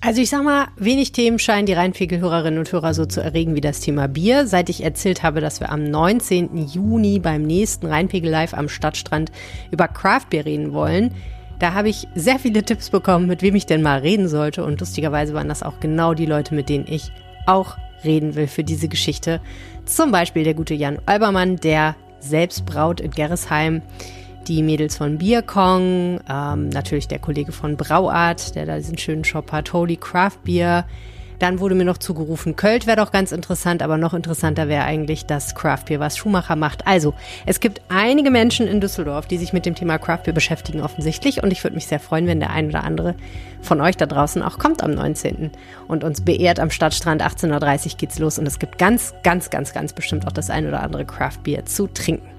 [0.00, 3.60] Also ich sag mal, wenig Themen scheinen die Rheinpegel-Hörerinnen und Hörer so zu erregen wie
[3.60, 4.46] das Thema Bier.
[4.46, 6.56] Seit ich erzählt habe, dass wir am 19.
[6.68, 9.32] Juni beim nächsten Rheinpegel Live am Stadtstrand
[9.72, 11.12] über Craftbeer reden wollen,
[11.58, 14.64] da habe ich sehr viele Tipps bekommen, mit wem ich denn mal reden sollte.
[14.64, 17.10] Und lustigerweise waren das auch genau die Leute, mit denen ich
[17.46, 19.40] auch reden will für diese Geschichte.
[19.84, 23.82] Zum Beispiel der gute Jan Albermann, der selbst braut in Gerresheim
[24.48, 29.52] die Mädels von Bierkong, ähm, natürlich der Kollege von Brauart, der da diesen schönen Shop
[29.52, 30.86] hat, Holy Craft Beer.
[31.38, 35.24] Dann wurde mir noch zugerufen, Köln wäre doch ganz interessant, aber noch interessanter wäre eigentlich
[35.26, 36.86] das Craft Beer, was Schumacher macht.
[36.86, 37.14] Also,
[37.46, 41.42] es gibt einige Menschen in Düsseldorf, die sich mit dem Thema Craft Beer beschäftigen, offensichtlich.
[41.42, 43.14] Und ich würde mich sehr freuen, wenn der ein oder andere
[43.60, 45.52] von euch da draußen auch kommt am 19.
[45.86, 47.22] und uns beehrt am Stadtstrand.
[47.22, 50.66] 18.30 Uhr geht's los und es gibt ganz, ganz, ganz, ganz bestimmt auch das ein
[50.66, 52.37] oder andere Craft Beer zu trinken.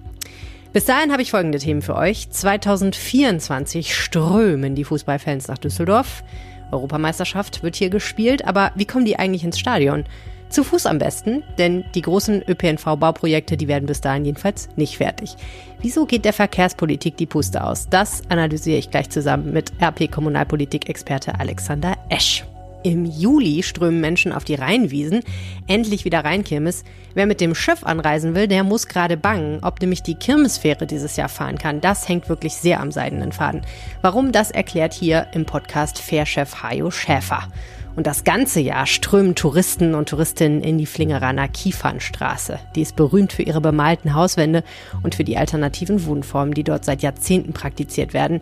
[0.71, 2.29] Bis dahin habe ich folgende Themen für euch.
[2.29, 6.23] 2024 strömen die Fußballfans nach Düsseldorf.
[6.71, 10.05] Europameisterschaft wird hier gespielt, aber wie kommen die eigentlich ins Stadion?
[10.49, 15.35] Zu Fuß am besten, denn die großen ÖPNV-Bauprojekte, die werden bis dahin jedenfalls nicht fertig.
[15.81, 17.87] Wieso geht der Verkehrspolitik die Puste aus?
[17.89, 22.45] Das analysiere ich gleich zusammen mit RP-Kommunalpolitik-Experte Alexander Esch.
[22.81, 25.21] Im Juli strömen Menschen auf die Rheinwiesen.
[25.67, 26.85] Endlich wieder Rheinkirmes.
[27.13, 31.17] Wer mit dem Schiff anreisen will, der muss gerade bangen, ob nämlich die Kirmesfähre dieses
[31.17, 31.81] Jahr fahren kann.
[31.81, 33.63] Das hängt wirklich sehr am seidenen Faden.
[34.01, 37.49] Warum, das erklärt hier im Podcast Fährchef Hajo Schäfer.
[37.97, 42.59] Und das ganze Jahr strömen Touristen und Touristinnen in die Flingeraner Kiefernstraße.
[42.75, 44.63] Die ist berühmt für ihre bemalten Hauswände
[45.03, 48.39] und für die alternativen Wohnformen, die dort seit Jahrzehnten praktiziert werden.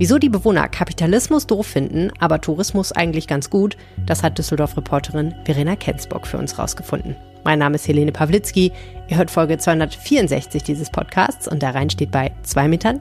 [0.00, 3.76] Wieso die Bewohner Kapitalismus doof finden, aber Tourismus eigentlich ganz gut,
[4.06, 7.16] das hat Düsseldorf-Reporterin Verena Kensbock für uns rausgefunden.
[7.44, 8.72] Mein Name ist Helene Pawlitzki.
[9.08, 13.00] Ihr hört Folge 264 dieses Podcasts und der Rhein steht bei 2,27 Metern.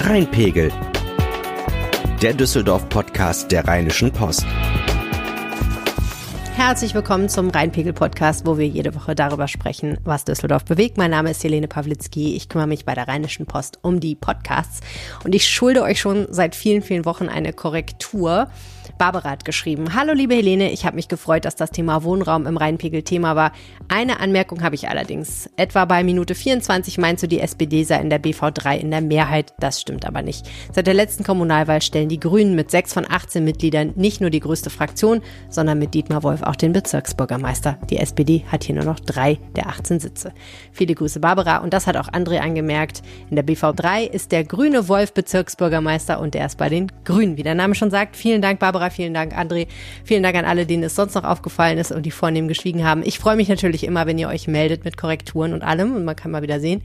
[0.00, 0.72] Rheinpegel.
[2.22, 4.46] Der Düsseldorf-Podcast der Rheinischen Post.
[6.58, 10.98] Herzlich willkommen zum Rheinpegel-Podcast, wo wir jede Woche darüber sprechen, was Düsseldorf bewegt.
[10.98, 12.34] Mein Name ist Helene Pawlitzki.
[12.34, 14.80] Ich kümmere mich bei der Rheinischen Post um die Podcasts
[15.22, 18.50] und ich schulde euch schon seit vielen, vielen Wochen eine Korrektur.
[18.98, 22.56] Barbara hat geschrieben, Hallo liebe Helene, ich habe mich gefreut, dass das Thema Wohnraum im
[22.56, 23.52] Rheinpegel Thema war.
[23.86, 25.48] Eine Anmerkung habe ich allerdings.
[25.56, 29.54] Etwa bei Minute 24 meinst du, die SPD sei in der BV3 in der Mehrheit.
[29.60, 30.50] Das stimmt aber nicht.
[30.72, 34.40] Seit der letzten Kommunalwahl stellen die Grünen mit sechs von 18 Mitgliedern nicht nur die
[34.40, 37.78] größte Fraktion, sondern mit Dietmar Wolf auch den Bezirksbürgermeister.
[37.90, 40.32] Die SPD hat hier nur noch drei der 18 Sitze.
[40.72, 43.02] Viele Grüße Barbara und das hat auch André angemerkt.
[43.30, 47.36] In der BV3 ist der grüne Wolf Bezirksbürgermeister und der ist bei den Grünen.
[47.36, 49.66] Wie der Name schon sagt, vielen Dank Barbara vielen Dank, André.
[50.04, 53.02] Vielen Dank an alle, denen es sonst noch aufgefallen ist und die vornehm geschwiegen haben.
[53.04, 56.16] Ich freue mich natürlich immer, wenn ihr euch meldet mit Korrekturen und allem und man
[56.16, 56.82] kann mal wieder sehen.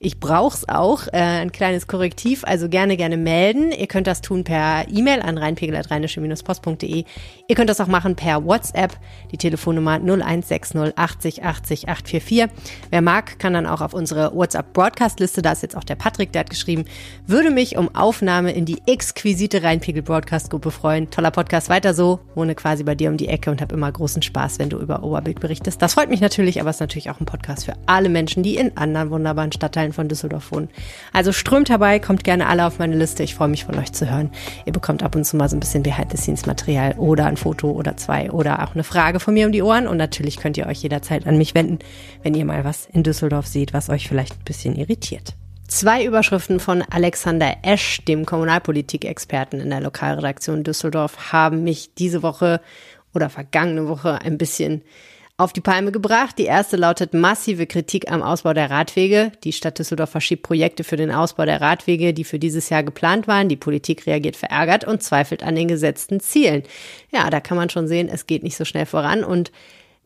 [0.00, 3.72] Ich brauche es auch, äh, ein kleines Korrektiv, also gerne, gerne melden.
[3.72, 7.04] Ihr könnt das tun per E-Mail an reinpegel.rheinische-post.de.
[7.52, 8.96] Ihr könnt das auch machen per WhatsApp,
[9.30, 12.46] die Telefonnummer 0160 80 80 844.
[12.88, 16.40] Wer mag, kann dann auch auf unsere WhatsApp-Broadcast-Liste, da ist jetzt auch der Patrick, der
[16.40, 16.86] hat geschrieben,
[17.26, 21.10] würde mich um Aufnahme in die exquisite Rheinpegel-Broadcast-Gruppe freuen.
[21.10, 22.20] Toller Podcast, weiter so.
[22.34, 25.02] Wohne quasi bei dir um die Ecke und habe immer großen Spaß, wenn du über
[25.02, 25.82] Oberbild berichtest.
[25.82, 28.56] Das freut mich natürlich, aber es ist natürlich auch ein Podcast für alle Menschen, die
[28.56, 30.70] in anderen wunderbaren Stadtteilen von Düsseldorf wohnen.
[31.12, 33.22] Also strömt herbei, kommt gerne alle auf meine Liste.
[33.22, 34.30] Ich freue mich von euch zu hören.
[34.64, 38.30] Ihr bekommt ab und zu mal so ein bisschen Behind-the-Scenes-Material oder ein Foto oder zwei
[38.30, 39.86] oder auch eine Frage von mir um die Ohren.
[39.86, 41.80] Und natürlich könnt ihr euch jederzeit an mich wenden,
[42.22, 45.34] wenn ihr mal was in Düsseldorf seht, was euch vielleicht ein bisschen irritiert.
[45.66, 52.60] Zwei Überschriften von Alexander Esch, dem Kommunalpolitik-Experten in der Lokalredaktion Düsseldorf, haben mich diese Woche
[53.14, 54.82] oder vergangene Woche ein bisschen
[55.42, 56.38] auf die Palme gebracht.
[56.38, 59.32] Die erste lautet massive Kritik am Ausbau der Radwege.
[59.44, 63.26] Die Stadt Düsseldorf verschiebt Projekte für den Ausbau der Radwege, die für dieses Jahr geplant
[63.26, 63.48] waren.
[63.48, 66.62] Die Politik reagiert verärgert und zweifelt an den gesetzten Zielen.
[67.12, 69.50] Ja, da kann man schon sehen, es geht nicht so schnell voran und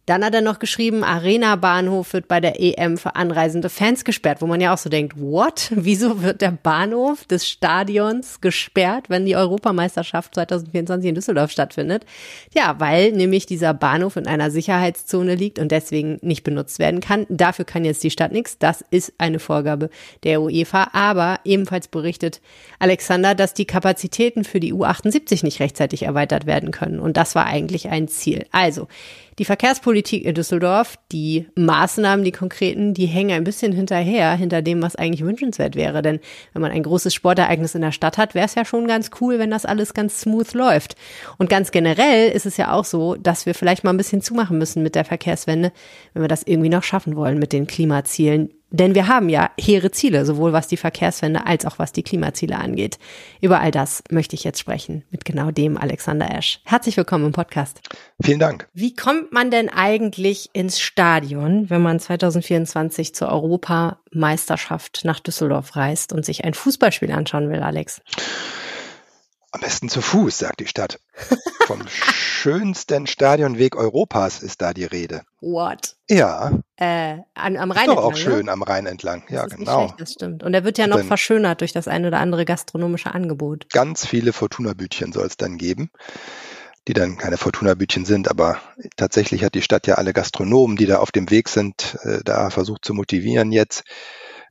[0.07, 4.41] dann hat er noch geschrieben, Arena Bahnhof wird bei der EM für anreisende Fans gesperrt,
[4.41, 5.73] wo man ja auch so denkt, what?
[5.75, 12.07] Wieso wird der Bahnhof des Stadions gesperrt, wenn die Europameisterschaft 2024 in Düsseldorf stattfindet?
[12.55, 17.27] Ja, weil nämlich dieser Bahnhof in einer Sicherheitszone liegt und deswegen nicht benutzt werden kann.
[17.29, 18.59] Dafür kann jetzt die Stadt nichts.
[18.59, 19.91] Das ist eine Vorgabe
[20.23, 20.91] der UEFA.
[20.93, 22.41] Aber ebenfalls berichtet
[22.79, 27.01] Alexander, dass die Kapazitäten für die U78 nicht rechtzeitig erweitert werden können.
[27.01, 28.47] Und das war eigentlich ein Ziel.
[28.53, 28.87] Also,
[29.39, 34.83] die Verkehrspolitik in Düsseldorf, die Maßnahmen, die konkreten, die hängen ein bisschen hinterher, hinter dem,
[34.83, 36.03] was eigentlich wünschenswert wäre.
[36.03, 36.21] Denn
[36.53, 39.39] wenn man ein großes Sportereignis in der Stadt hat, wäre es ja schon ganz cool,
[39.39, 40.97] wenn das alles ganz smooth läuft.
[41.39, 44.59] Und ganz generell ist es ja auch so, dass wir vielleicht mal ein bisschen zumachen
[44.59, 45.73] müssen mit der Verkehrswende,
[46.15, 49.91] wenn wir das irgendwie noch schaffen wollen mit den Klimazielen Denn wir haben ja hehre
[49.91, 52.99] Ziele, sowohl was die Verkehrswende als auch was die Klimaziele angeht.
[53.41, 56.61] Über all das möchte ich jetzt sprechen mit genau dem Alexander Esch.
[56.65, 57.81] Herzlich willkommen im Podcast.
[58.23, 58.69] Vielen Dank.
[58.75, 66.13] Wie kommt man denn eigentlich ins Stadion, wenn man 2024 zur Europameisterschaft nach Düsseldorf reist
[66.13, 68.03] und sich ein Fußballspiel anschauen will, Alex?
[69.57, 71.01] Am besten zu Fuß, sagt die Stadt.
[71.67, 75.23] Vom schönsten Stadionweg Europas ist da die Rede.
[75.41, 75.97] What?
[76.11, 76.61] Ja.
[76.77, 78.17] Äh, an, am Rhein ist doch entlang, auch ne?
[78.19, 79.23] schön am Rhein entlang.
[79.23, 79.79] Das Ja, genau.
[79.87, 80.43] schlecht, das stimmt.
[80.43, 83.71] Und er wird ja noch Dann- verschönert durch das ein oder andere gastronomische Angebot.
[83.71, 85.91] Ganz viele Fortuna-Bütchen soll es dann geben,
[86.87, 88.59] die dann keine Fortuna-Bütchen sind, aber
[88.99, 92.51] tatsächlich hat die Stadt ja alle Gastronomen, die da auf dem Weg sind, äh, da
[92.51, 93.85] versucht zu motivieren jetzt,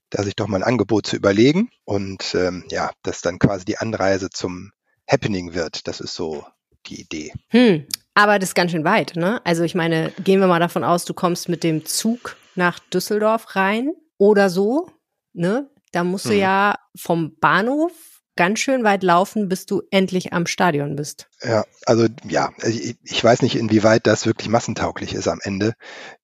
[0.10, 3.78] da sich doch mal ein Angebot zu überlegen und ähm, ja, dass dann quasi die
[3.78, 4.72] Anreise zum
[5.10, 5.88] Happening wird.
[5.88, 6.46] Das ist so
[6.88, 7.34] die Idee.
[7.50, 9.42] Hm, aber das ist ganz schön weit, ne?
[9.46, 13.56] Also ich meine, gehen wir mal davon aus, du kommst mit dem Zug nach Düsseldorf
[13.56, 14.90] rein oder so,
[15.34, 15.70] ne?
[15.92, 16.40] Da musst du Mhm.
[16.40, 17.92] ja vom Bahnhof
[18.38, 21.30] ganz schön weit laufen, bis du endlich am Stadion bist.
[21.42, 25.74] Ja, also ja, ich, ich weiß nicht, inwieweit das wirklich massentauglich ist am Ende,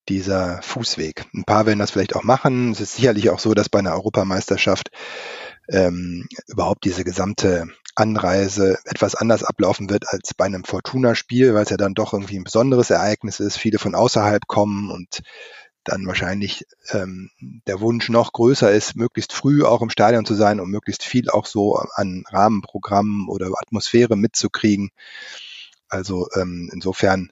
[0.10, 1.25] dieser Fußweg.
[1.34, 2.72] Ein paar werden das vielleicht auch machen.
[2.72, 4.89] Es ist sicherlich auch so, dass bei einer Europameisterschaft
[5.71, 11.69] ähm, überhaupt diese gesamte Anreise etwas anders ablaufen wird als bei einem Fortuna-Spiel, weil es
[11.69, 15.21] ja dann doch irgendwie ein besonderes Ereignis ist, viele von außerhalb kommen und
[15.83, 17.31] dann wahrscheinlich ähm,
[17.68, 21.29] der Wunsch noch größer ist, möglichst früh auch im Stadion zu sein, um möglichst viel
[21.29, 24.91] auch so an Rahmenprogrammen oder Atmosphäre mitzukriegen.
[25.89, 27.31] Also ähm, insofern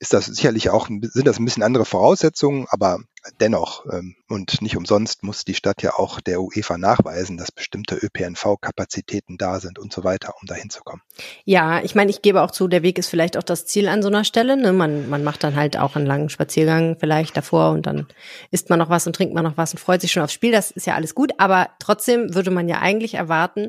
[0.00, 3.00] ist das sicherlich auch, sind das ein bisschen andere Voraussetzungen, aber
[3.38, 7.96] dennoch ähm, und nicht umsonst muss die Stadt ja auch der UEFA nachweisen, dass bestimmte
[7.96, 11.02] ÖPNV-Kapazitäten da sind und so weiter, um da hinzukommen.
[11.44, 14.02] Ja, ich meine, ich gebe auch zu, der Weg ist vielleicht auch das Ziel an
[14.02, 14.56] so einer Stelle.
[14.56, 14.72] Ne?
[14.72, 18.06] Man, man macht dann halt auch einen langen Spaziergang vielleicht davor und dann
[18.50, 20.52] isst man noch was und trinkt man noch was und freut sich schon aufs Spiel.
[20.52, 21.32] Das ist ja alles gut.
[21.36, 23.68] Aber trotzdem würde man ja eigentlich erwarten,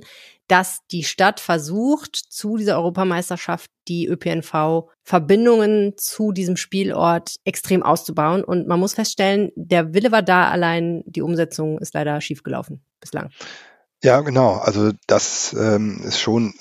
[0.52, 8.44] dass die Stadt versucht, zu dieser Europameisterschaft die ÖPNV-Verbindungen zu diesem Spielort extrem auszubauen.
[8.44, 13.30] Und man muss feststellen, der Wille war da, allein die Umsetzung ist leider schiefgelaufen bislang.
[14.04, 14.56] Ja, genau.
[14.56, 16.54] Also das ähm, ist schon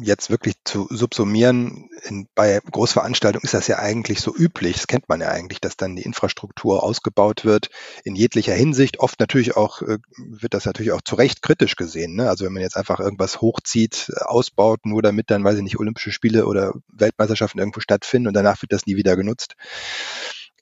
[0.00, 1.90] jetzt wirklich zu subsumieren.
[2.04, 4.76] In, bei Großveranstaltungen ist das ja eigentlich so üblich.
[4.76, 7.70] Das kennt man ja eigentlich, dass dann die Infrastruktur ausgebaut wird
[8.04, 9.00] in jeglicher Hinsicht.
[9.00, 12.14] Oft natürlich auch äh, wird das natürlich auch zu Recht kritisch gesehen.
[12.14, 12.28] Ne?
[12.28, 15.78] Also wenn man jetzt einfach irgendwas hochzieht, äh, ausbaut, nur damit dann, weiß ich nicht,
[15.78, 19.54] Olympische Spiele oder Weltmeisterschaften irgendwo stattfinden und danach wird das nie wieder genutzt,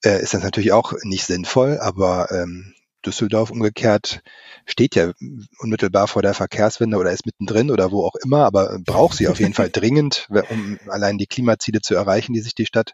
[0.05, 1.79] äh, ist das natürlich auch nicht sinnvoll.
[1.79, 2.75] Aber ähm,
[3.06, 4.23] Düsseldorf umgekehrt
[4.67, 5.12] steht ja
[5.58, 9.41] unmittelbar vor der Verkehrswende oder ist mittendrin oder wo auch immer, aber braucht sie auf
[9.41, 12.93] jeden Fall dringend, um allein die Klimaziele zu erreichen, die sich die Stadt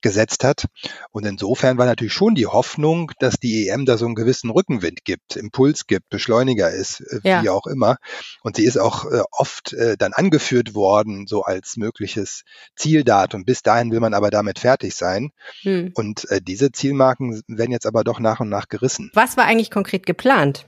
[0.00, 0.66] gesetzt hat.
[1.10, 5.04] Und insofern war natürlich schon die Hoffnung, dass die EM da so einen gewissen Rückenwind
[5.04, 7.42] gibt, Impuls gibt, Beschleuniger ist, äh, Ja.
[7.42, 7.96] wie auch immer.
[8.42, 12.44] Und sie ist auch äh, oft äh, dann angeführt worden, so als mögliches
[12.76, 13.44] Zieldatum.
[13.44, 15.30] Bis dahin will man aber damit fertig sein.
[15.62, 15.92] Hm.
[15.94, 19.10] Und diese Zielmarken werden jetzt aber doch nach und nach gerissen.
[19.14, 20.66] Was war eigentlich konkret geplant?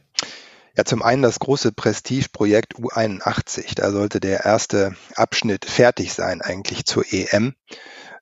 [0.77, 3.75] Ja, zum einen das große Prestigeprojekt U81.
[3.75, 7.55] Da sollte der erste Abschnitt fertig sein, eigentlich zur EM,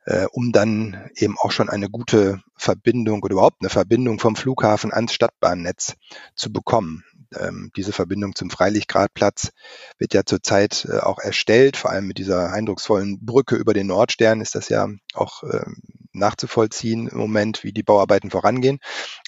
[0.06, 4.93] äh, um dann eben auch schon eine gute Verbindung oder überhaupt eine Verbindung vom Flughafen
[4.93, 5.94] ans Stadtbahnnetz
[6.34, 7.04] zu bekommen.
[7.36, 9.50] Ähm, diese Verbindung zum Freilichtgradplatz
[9.98, 14.40] wird ja zurzeit äh, auch erstellt, vor allem mit dieser eindrucksvollen Brücke über den Nordstern
[14.40, 15.76] ist das ja auch ähm,
[16.12, 18.78] nachzuvollziehen im Moment, wie die Bauarbeiten vorangehen.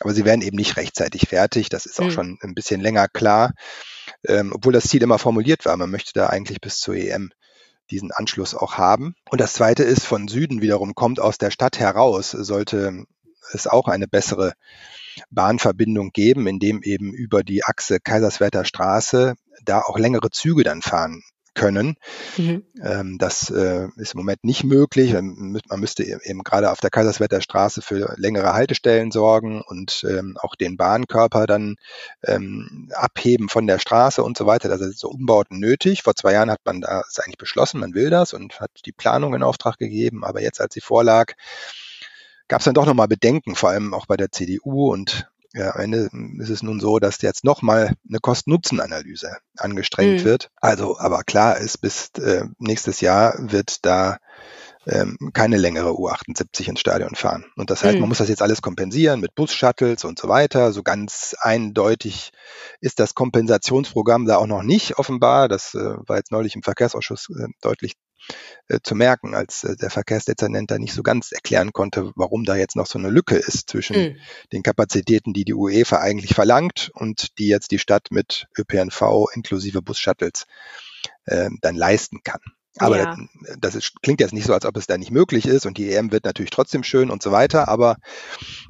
[0.01, 1.69] Aber sie werden eben nicht rechtzeitig fertig.
[1.69, 2.11] Das ist auch Mhm.
[2.11, 3.53] schon ein bisschen länger klar,
[4.27, 5.77] ähm, obwohl das Ziel immer formuliert war.
[5.77, 7.31] Man möchte da eigentlich bis zur EM
[7.91, 9.15] diesen Anschluss auch haben.
[9.31, 13.05] Und das Zweite ist, von Süden wiederum kommt aus der Stadt heraus, sollte
[13.53, 14.53] es auch eine bessere
[15.31, 19.35] Bahnverbindung geben, indem eben über die Achse Kaiserswerther Straße
[19.65, 21.23] da auch längere Züge dann fahren
[21.53, 21.97] können.
[22.39, 22.63] Mhm.
[22.81, 25.13] Ähm, das äh, ist im Moment nicht möglich.
[25.13, 29.61] Man mü- man müsste e- eben gerade auf der Kaiserswerther Straße für längere Haltestellen sorgen
[29.61, 31.75] und ähm, auch den Bahnkörper dann
[32.25, 34.69] ähm, abheben von der Straße und so weiter.
[34.69, 36.03] Da sind so Umbauten nötig.
[36.05, 38.93] Vor zwei Jahren hat man da ist eigentlich beschlossen, man will das und hat die
[38.93, 40.25] Planung in Auftrag gegeben.
[40.25, 41.33] Aber jetzt, als sie vorlag,
[42.51, 45.81] gab es dann doch nochmal Bedenken, vor allem auch bei der CDU und ja, am
[45.81, 50.25] Ende ist es nun so, dass jetzt nochmal eine Kosten-Nutzen-Analyse angestrengt Mhm.
[50.25, 50.51] wird.
[50.61, 54.19] Also, aber klar ist, bis äh, nächstes Jahr wird da
[54.87, 57.45] ähm, keine längere U78 ins Stadion fahren.
[57.57, 58.01] Und das heißt, Mhm.
[58.01, 60.73] man muss das jetzt alles kompensieren mit Bus-Shuttles und so weiter.
[60.73, 62.31] So ganz eindeutig
[62.81, 65.49] ist das Kompensationsprogramm da auch noch nicht offenbar.
[65.49, 67.95] Das äh, war jetzt neulich im Verkehrsausschuss äh, deutlich
[68.69, 72.57] äh, zu merken, als äh, der Verkehrsdezernent da nicht so ganz erklären konnte, warum da
[72.57, 74.17] jetzt noch so eine Lücke ist zwischen mhm.
[74.53, 79.83] den Kapazitäten, die die UEFA eigentlich verlangt und die jetzt die Stadt mit ÖPNV inklusive
[79.83, 80.47] Bus-Shuttles
[81.25, 82.41] äh, dann leisten kann.
[82.79, 83.17] Aber ja.
[83.59, 85.91] das, ist, klingt jetzt nicht so, als ob es da nicht möglich ist und die
[85.91, 87.97] EM wird natürlich trotzdem schön und so weiter, aber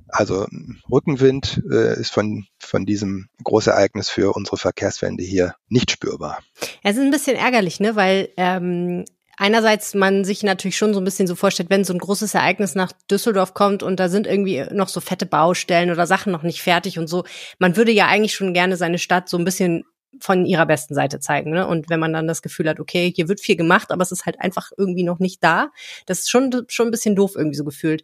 [0.08, 0.46] also
[0.90, 6.42] Rückenwind äh, ist von, von diesem Großereignis für unsere Verkehrswende hier nicht spürbar.
[6.82, 7.94] Es ist ein bisschen ärgerlich, ne?
[7.94, 9.04] weil ähm,
[9.40, 12.74] einerseits man sich natürlich schon so ein bisschen so vorstellt, wenn so ein großes Ereignis
[12.74, 16.60] nach Düsseldorf kommt und da sind irgendwie noch so fette Baustellen oder Sachen noch nicht
[16.60, 17.24] fertig und so,
[17.58, 19.84] man würde ja eigentlich schon gerne seine Stadt so ein bisschen
[20.20, 21.52] von ihrer besten Seite zeigen.
[21.52, 21.66] Ne?
[21.66, 24.26] Und wenn man dann das Gefühl hat, okay, hier wird viel gemacht, aber es ist
[24.26, 25.70] halt einfach irgendwie noch nicht da,
[26.04, 28.02] das ist schon, schon ein bisschen doof irgendwie so gefühlt.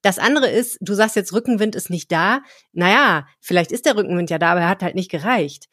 [0.00, 2.40] Das andere ist, du sagst jetzt, Rückenwind ist nicht da.
[2.72, 5.68] Naja, vielleicht ist der Rückenwind ja da, aber er hat halt nicht gereicht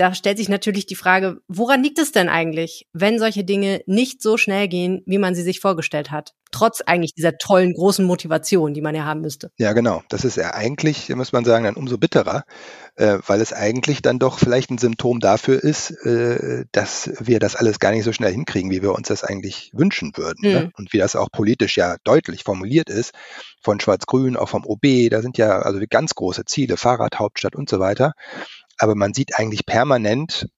[0.00, 4.22] da stellt sich natürlich die Frage, woran liegt es denn eigentlich, wenn solche Dinge nicht
[4.22, 6.32] so schnell gehen, wie man sie sich vorgestellt hat?
[6.52, 9.50] Trotz eigentlich dieser tollen, großen Motivation, die man ja haben müsste.
[9.58, 10.02] Ja, genau.
[10.08, 12.44] Das ist ja eigentlich, muss man sagen, dann umso bitterer,
[12.96, 17.54] äh, weil es eigentlich dann doch vielleicht ein Symptom dafür ist, äh, dass wir das
[17.54, 20.38] alles gar nicht so schnell hinkriegen, wie wir uns das eigentlich wünschen würden.
[20.40, 20.48] Ne?
[20.48, 20.54] Mhm.
[20.54, 20.70] Ne?
[20.78, 23.12] Und wie das auch politisch ja deutlich formuliert ist,
[23.62, 27.80] von Schwarz-Grün, auch vom OB, da sind ja also ganz große Ziele, Fahrradhauptstadt und so
[27.80, 28.14] weiter
[28.80, 30.48] aber man sieht eigentlich permanent,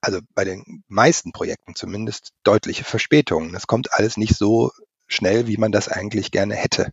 [0.00, 3.52] also bei den meisten Projekten zumindest, deutliche Verspätungen.
[3.52, 4.72] Das kommt alles nicht so
[5.06, 6.90] schnell, wie man das eigentlich gerne hätte.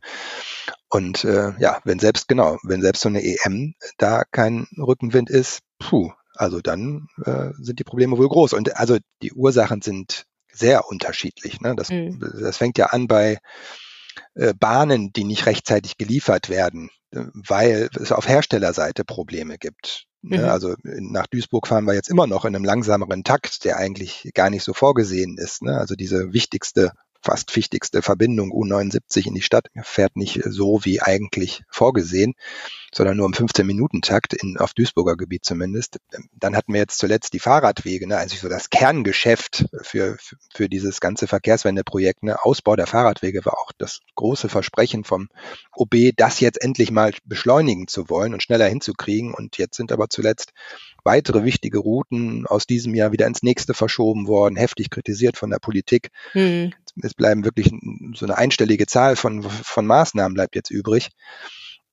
[0.87, 5.61] Und äh, ja, wenn selbst genau, wenn selbst so eine EM da kein Rückenwind ist,
[5.79, 8.53] puh, also dann äh, sind die Probleme wohl groß.
[8.53, 11.59] Und also die Ursachen sind sehr unterschiedlich.
[11.59, 11.75] Ne?
[11.75, 12.19] Das, mhm.
[12.19, 13.39] das fängt ja an bei
[14.59, 20.05] Bahnen, die nicht rechtzeitig geliefert werden, äh, weil es auf Herstellerseite Probleme gibt.
[20.21, 20.45] Ne, mhm.
[20.45, 24.49] Also nach Duisburg fahren wir jetzt immer noch in einem langsameren Takt, der eigentlich gar
[24.49, 25.61] nicht so vorgesehen ist.
[25.61, 25.77] Ne?
[25.77, 26.91] Also diese wichtigste
[27.21, 32.33] fast wichtigste Verbindung U79 in die Stadt fährt nicht so wie eigentlich vorgesehen,
[32.93, 35.99] sondern nur im 15-Minuten-Takt in, auf Duisburger Gebiet zumindest.
[36.33, 40.17] Dann hatten wir jetzt zuletzt die Fahrradwege, ne, also so das Kerngeschäft für,
[40.53, 42.23] für, dieses ganze Verkehrswendeprojekt.
[42.23, 42.43] Ne.
[42.43, 45.29] Ausbau der Fahrradwege war auch das große Versprechen vom
[45.75, 49.33] OB, das jetzt endlich mal beschleunigen zu wollen und schneller hinzukriegen.
[49.33, 50.53] Und jetzt sind aber zuletzt
[51.03, 55.59] weitere wichtige Routen aus diesem Jahr wieder ins nächste verschoben worden, heftig kritisiert von der
[55.59, 56.09] Politik.
[56.33, 57.71] Mhm es bleiben wirklich
[58.13, 61.09] so eine einstellige Zahl von, von Maßnahmen bleibt jetzt übrig.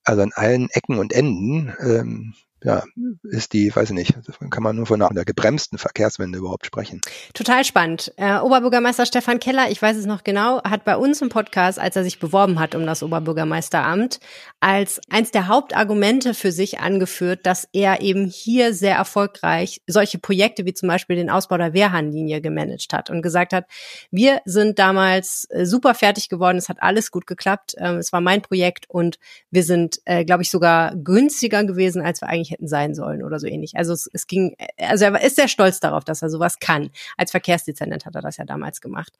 [0.04, 2.34] Also an allen Ecken und Enden ähm,
[2.64, 2.82] ja,
[3.24, 4.14] ist die, weiß ich nicht,
[4.50, 7.02] kann man nur von einer gebremsten Verkehrswende überhaupt sprechen.
[7.34, 8.12] Total spannend.
[8.16, 11.94] Äh, Oberbürgermeister Stefan Keller, ich weiß es noch genau, hat bei uns im Podcast, als
[11.94, 14.18] er sich beworben hat um das Oberbürgermeisteramt,
[14.60, 20.64] als eins der Hauptargumente für sich angeführt, dass er eben hier sehr erfolgreich solche Projekte
[20.64, 23.66] wie zum Beispiel den Ausbau der Wehrhahnlinie gemanagt hat und gesagt hat,
[24.10, 28.22] wir sind damals äh, super fertig geworden, es hat alles gut geklappt, ähm, es war
[28.22, 29.18] mein Projekt und
[29.50, 33.38] wir sind, äh, glaube ich, sogar günstiger gewesen, als wir eigentlich hätten sein sollen oder
[33.38, 33.76] so ähnlich.
[33.76, 36.90] Also es, es ging, also er ist sehr stolz darauf, dass er sowas kann.
[37.16, 39.12] Als Verkehrsdezernent hat er das ja damals gemacht.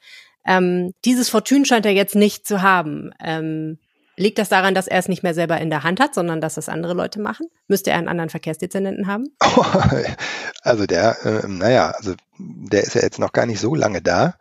[0.46, 3.10] Ähm, dieses Fortune scheint er jetzt nicht zu haben.
[3.22, 3.78] Ähm,
[4.16, 6.54] Liegt das daran, dass er es nicht mehr selber in der Hand hat, sondern dass
[6.54, 7.48] das andere Leute machen?
[7.66, 9.26] Müsste er einen anderen Verkehrsdezernenten haben?
[10.62, 14.36] also der, äh, naja, also der ist ja jetzt noch gar nicht so lange da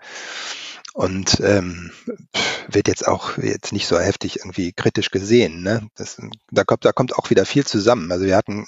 [0.94, 1.92] und ähm,
[2.70, 5.64] wird jetzt auch jetzt nicht so heftig irgendwie kritisch gesehen.
[5.64, 5.88] Ne?
[5.96, 6.18] Das,
[6.52, 8.12] da, kommt, da kommt auch wieder viel zusammen.
[8.12, 8.68] Also wir hatten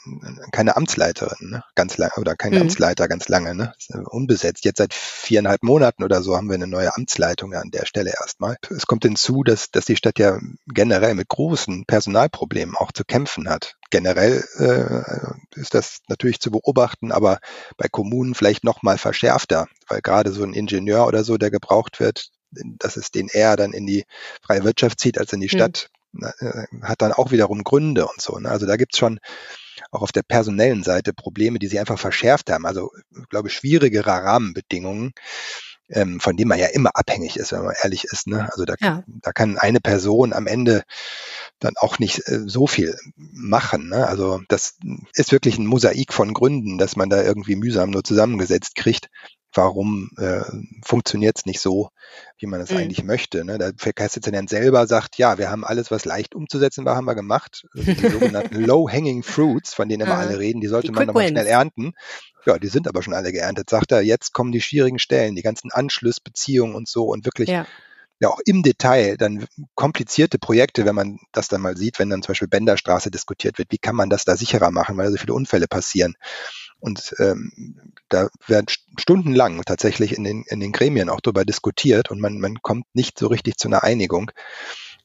[0.52, 1.64] keine Amtsleiterin ne?
[1.76, 2.62] ganz lange oder keinen mhm.
[2.62, 3.74] Amtsleiter ganz lange, ne?
[4.10, 4.66] unbesetzt.
[4.66, 8.58] Jetzt seit viereinhalb Monaten oder so haben wir eine neue Amtsleitung an der Stelle erstmal.
[8.70, 13.50] Es kommt hinzu, dass, dass die Stadt ja generell mit großen Personalproblemen auch zu kämpfen
[13.50, 13.76] hat.
[13.92, 17.40] Generell äh, ist das natürlich zu beobachten, aber
[17.78, 22.00] bei Kommunen vielleicht noch mal verschärfter, weil gerade so ein Ingenieur oder so, der gebraucht
[22.00, 24.06] wird, dass es den eher dann in die
[24.42, 25.58] freie Wirtschaft zieht als in die hm.
[25.58, 26.84] Stadt, mhm.
[26.84, 28.38] hat dann auch wiederum Gründe und so.
[28.40, 28.50] Ne?
[28.50, 29.20] Also da gibt's schon
[29.92, 32.66] auch auf der personellen Seite Probleme, die sie einfach verschärft haben.
[32.66, 35.14] Also ich glaube, schwierigere Rahmenbedingungen,
[35.90, 38.28] ähm, von denen man ja immer abhängig ist, wenn man ehrlich ist.
[38.28, 38.50] Ne?
[38.52, 39.04] Also da, ja.
[39.08, 40.84] da kann eine Person am Ende
[41.60, 43.90] dann auch nicht äh, so viel machen.
[43.90, 44.08] Ne?
[44.08, 44.78] Also das
[45.14, 49.10] ist wirklich ein Mosaik von Gründen, dass man da irgendwie mühsam nur zusammengesetzt kriegt
[49.56, 50.42] warum äh,
[50.84, 51.90] funktioniert es nicht so,
[52.38, 52.78] wie man es mhm.
[52.78, 53.44] eigentlich möchte.
[53.46, 53.58] Ne?
[53.58, 57.66] Der Verkehrsdezernent selber sagt, ja, wir haben alles, was leicht umzusetzen war, haben wir gemacht.
[57.76, 61.28] Also die sogenannten Low-Hanging Fruits, von denen immer alle reden, die sollte die man nochmal
[61.28, 61.94] schnell ernten.
[62.46, 64.02] Ja, die sind aber schon alle geerntet, sagt er.
[64.02, 67.66] Jetzt kommen die schwierigen Stellen, die ganzen Anschlussbeziehungen und so und wirklich ja.
[68.20, 69.46] Ja auch im Detail dann
[69.76, 73.72] komplizierte Projekte, wenn man das dann mal sieht, wenn dann zum Beispiel Bänderstraße diskutiert wird,
[73.72, 76.16] wie kann man das da sicherer machen, weil so viele Unfälle passieren.
[76.80, 77.52] Und ähm,
[78.10, 78.68] da werden
[78.98, 83.18] stundenlang tatsächlich in den, in den Gremien auch darüber diskutiert und man, man kommt nicht
[83.18, 84.32] so richtig zu einer Einigung.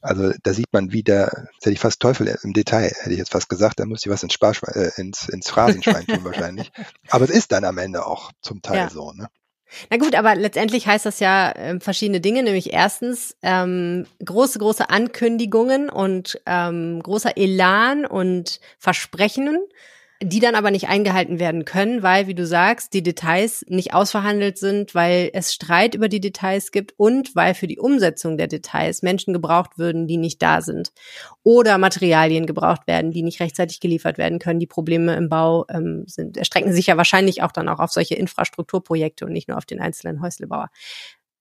[0.02, 3.32] Also da sieht man wieder, das hätte ich fast Teufel im Detail, hätte ich jetzt
[3.32, 6.72] fast gesagt, da muss ich was ins, Sparschwein, äh, ins, ins Phrasenschwein tun wahrscheinlich.
[7.10, 8.90] Aber es ist dann am Ende auch zum Teil ja.
[8.90, 9.12] so.
[9.12, 9.28] Ne?
[9.90, 14.90] Na gut, aber letztendlich heißt das ja äh, verschiedene Dinge, nämlich erstens ähm, große, große
[14.90, 19.58] Ankündigungen und ähm, großer Elan und Versprechen
[20.22, 24.58] die dann aber nicht eingehalten werden können, weil, wie du sagst, die Details nicht ausverhandelt
[24.58, 29.00] sind, weil es Streit über die Details gibt und weil für die Umsetzung der Details
[29.00, 30.92] Menschen gebraucht würden, die nicht da sind.
[31.42, 34.60] Oder Materialien gebraucht werden, die nicht rechtzeitig geliefert werden können.
[34.60, 38.14] Die Probleme im Bau ähm, sind, erstrecken sich ja wahrscheinlich auch dann auch auf solche
[38.14, 40.68] Infrastrukturprojekte und nicht nur auf den einzelnen Häuslebauer.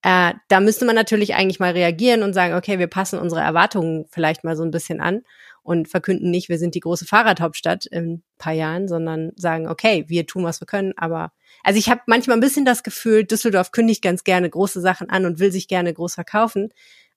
[0.03, 4.05] Äh, da müsste man natürlich eigentlich mal reagieren und sagen, okay, wir passen unsere Erwartungen
[4.09, 5.24] vielleicht mal so ein bisschen an
[5.69, 10.03] und verkünden nicht, wir sind die große Fahrradhauptstadt in ein paar Jahren, sondern sagen, okay,
[10.07, 11.31] wir tun, was wir können, aber
[11.63, 15.27] also ich habe manchmal ein bisschen das Gefühl, Düsseldorf kündigt ganz gerne große Sachen an
[15.27, 16.73] und will sich gerne groß verkaufen,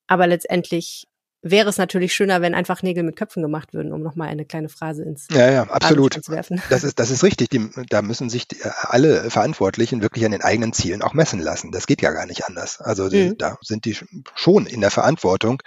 [0.07, 1.07] aber letztendlich
[1.43, 4.69] wäre es natürlich schöner, wenn einfach Nägel mit Köpfen gemacht würden, um nochmal eine kleine
[4.69, 6.15] Phrase ins Ja, ja, absolut.
[6.25, 6.63] Zu werfen.
[6.71, 7.51] Das ist, das ist richtig.
[7.51, 11.73] Die, da müssen sich die, alle Verantwortlichen wirklich an den eigenen Zielen auch messen lassen.
[11.73, 12.81] Das geht ja gar nicht anders.
[12.81, 13.39] Also die, mhm.
[13.39, 13.97] da sind die
[14.35, 15.63] schon in der Verantwortung.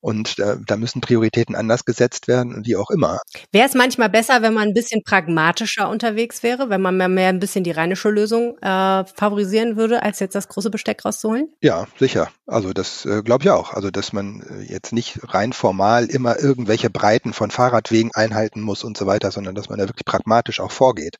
[0.00, 3.20] Und äh, da müssen Prioritäten anders gesetzt werden, wie auch immer.
[3.52, 7.28] Wäre es manchmal besser, wenn man ein bisschen pragmatischer unterwegs wäre, wenn man mehr, mehr
[7.28, 11.48] ein bisschen die rheinische Lösung äh, favorisieren würde, als jetzt das große Besteck rauszuholen?
[11.60, 12.30] Ja, sicher.
[12.46, 13.74] Also das äh, glaube ich auch.
[13.74, 18.84] Also dass man äh, jetzt nicht rein formal immer irgendwelche Breiten von Fahrradwegen einhalten muss
[18.84, 21.16] und so weiter, sondern dass man da wirklich pragmatisch auch vorgeht.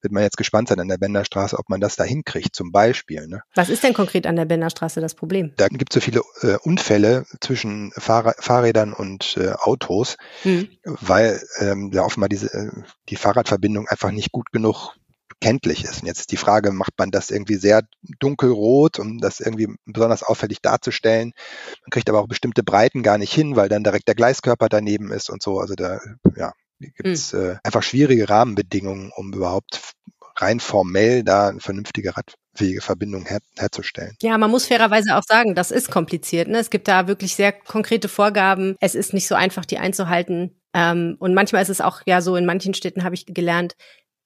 [0.00, 3.26] Wird man jetzt gespannt sein an der Benderstraße, ob man das da hinkriegt, zum Beispiel.
[3.26, 3.42] Ne?
[3.54, 5.52] Was ist denn konkret an der Benderstraße das Problem?
[5.56, 10.68] Da gibt es so viele äh, Unfälle zwischen Fahrrad Fahrrädern und äh, Autos, mhm.
[10.84, 12.70] weil ähm, ja offenbar diese, äh,
[13.08, 14.94] die Fahrradverbindung einfach nicht gut genug
[15.40, 16.02] kenntlich ist.
[16.02, 17.82] Und jetzt ist die Frage, macht man das irgendwie sehr
[18.18, 21.32] dunkelrot, um das irgendwie besonders auffällig darzustellen?
[21.82, 25.10] Man kriegt aber auch bestimmte Breiten gar nicht hin, weil dann direkt der Gleiskörper daneben
[25.10, 25.58] ist und so.
[25.58, 26.00] Also da
[26.36, 29.94] ja, gibt es äh, einfach schwierige Rahmenbedingungen, um überhaupt
[30.36, 34.16] rein formell da eine vernünftige radfähige Verbindung her herzustellen.
[34.22, 36.48] Ja, man muss fairerweise auch sagen, das ist kompliziert.
[36.48, 36.58] Ne?
[36.58, 38.76] Es gibt da wirklich sehr konkrete Vorgaben.
[38.80, 40.60] Es ist nicht so einfach, die einzuhalten.
[40.72, 43.74] Ähm, und manchmal ist es auch ja so, in manchen Städten habe ich gelernt,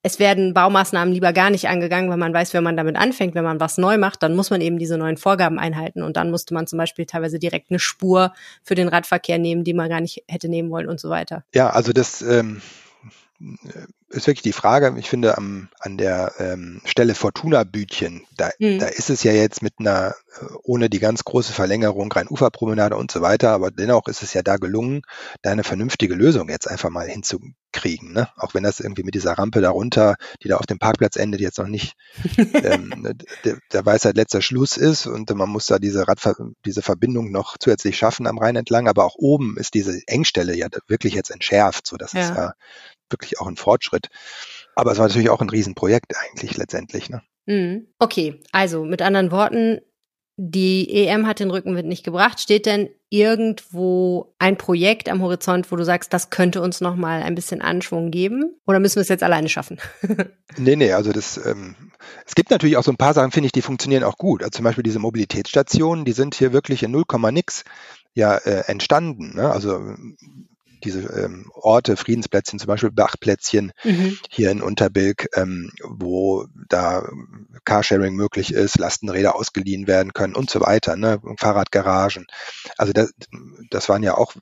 [0.06, 3.42] es werden Baumaßnahmen lieber gar nicht angegangen, weil man weiß, wenn man damit anfängt, wenn
[3.42, 6.02] man was neu macht, dann muss man eben diese neuen Vorgaben einhalten.
[6.02, 9.72] Und dann musste man zum Beispiel teilweise direkt eine Spur für den Radverkehr nehmen, die
[9.72, 11.42] man gar nicht hätte nehmen wollen und so weiter.
[11.54, 12.60] Ja, also das ähm,
[14.14, 18.78] ist wirklich die Frage, ich finde, am, an der ähm, Stelle Fortuna-Bütchen, da, mhm.
[18.78, 23.10] da ist es ja jetzt mit einer, äh, ohne die ganz große Verlängerung, Rhein-Ufer-Promenade und
[23.10, 25.02] so weiter, aber dennoch ist es ja da gelungen,
[25.42, 28.12] da eine vernünftige Lösung jetzt einfach mal hinzukriegen.
[28.12, 28.28] Ne?
[28.36, 31.58] Auch wenn das irgendwie mit dieser Rampe darunter, die da auf dem Parkplatz endet, jetzt
[31.58, 31.94] noch nicht
[32.54, 37.30] ähm, der, der Weisheit letzter Schluss ist und man muss da diese, Radver diese Verbindung
[37.30, 41.30] noch zusätzlich schaffen am Rhein entlang, aber auch oben ist diese Engstelle ja wirklich jetzt
[41.30, 42.20] entschärft, so dass ja.
[42.20, 42.52] es ja
[43.10, 44.08] wirklich auch ein Fortschritt.
[44.74, 47.10] Aber es war natürlich auch ein Riesenprojekt eigentlich letztendlich.
[47.10, 47.22] Ne?
[47.46, 47.88] Mhm.
[47.98, 49.80] Okay, also mit anderen Worten,
[50.36, 52.40] die EM hat den Rückenwind nicht gebracht.
[52.40, 57.22] Steht denn irgendwo ein Projekt am Horizont, wo du sagst, das könnte uns noch mal
[57.22, 58.56] ein bisschen Anschwung geben?
[58.66, 59.78] Oder müssen wir es jetzt alleine schaffen?
[60.56, 61.76] nee, nee, also das, ähm,
[62.26, 64.42] es gibt natürlich auch so ein paar Sachen, finde ich, die funktionieren auch gut.
[64.42, 67.62] Also zum Beispiel diese Mobilitätsstationen, die sind hier wirklich in 0, nix
[68.14, 69.36] ja äh, entstanden.
[69.36, 69.48] Ne?
[69.48, 69.94] Also
[70.84, 74.18] diese ähm, Orte, Friedensplätzchen, zum Beispiel Bachplätzchen mhm.
[74.30, 77.08] hier in Unterbilk, ähm, wo da
[77.64, 81.20] Carsharing möglich ist, Lastenräder ausgeliehen werden können und so weiter, ne?
[81.38, 82.26] Fahrradgaragen.
[82.76, 83.12] Also das,
[83.70, 84.34] das waren ja auch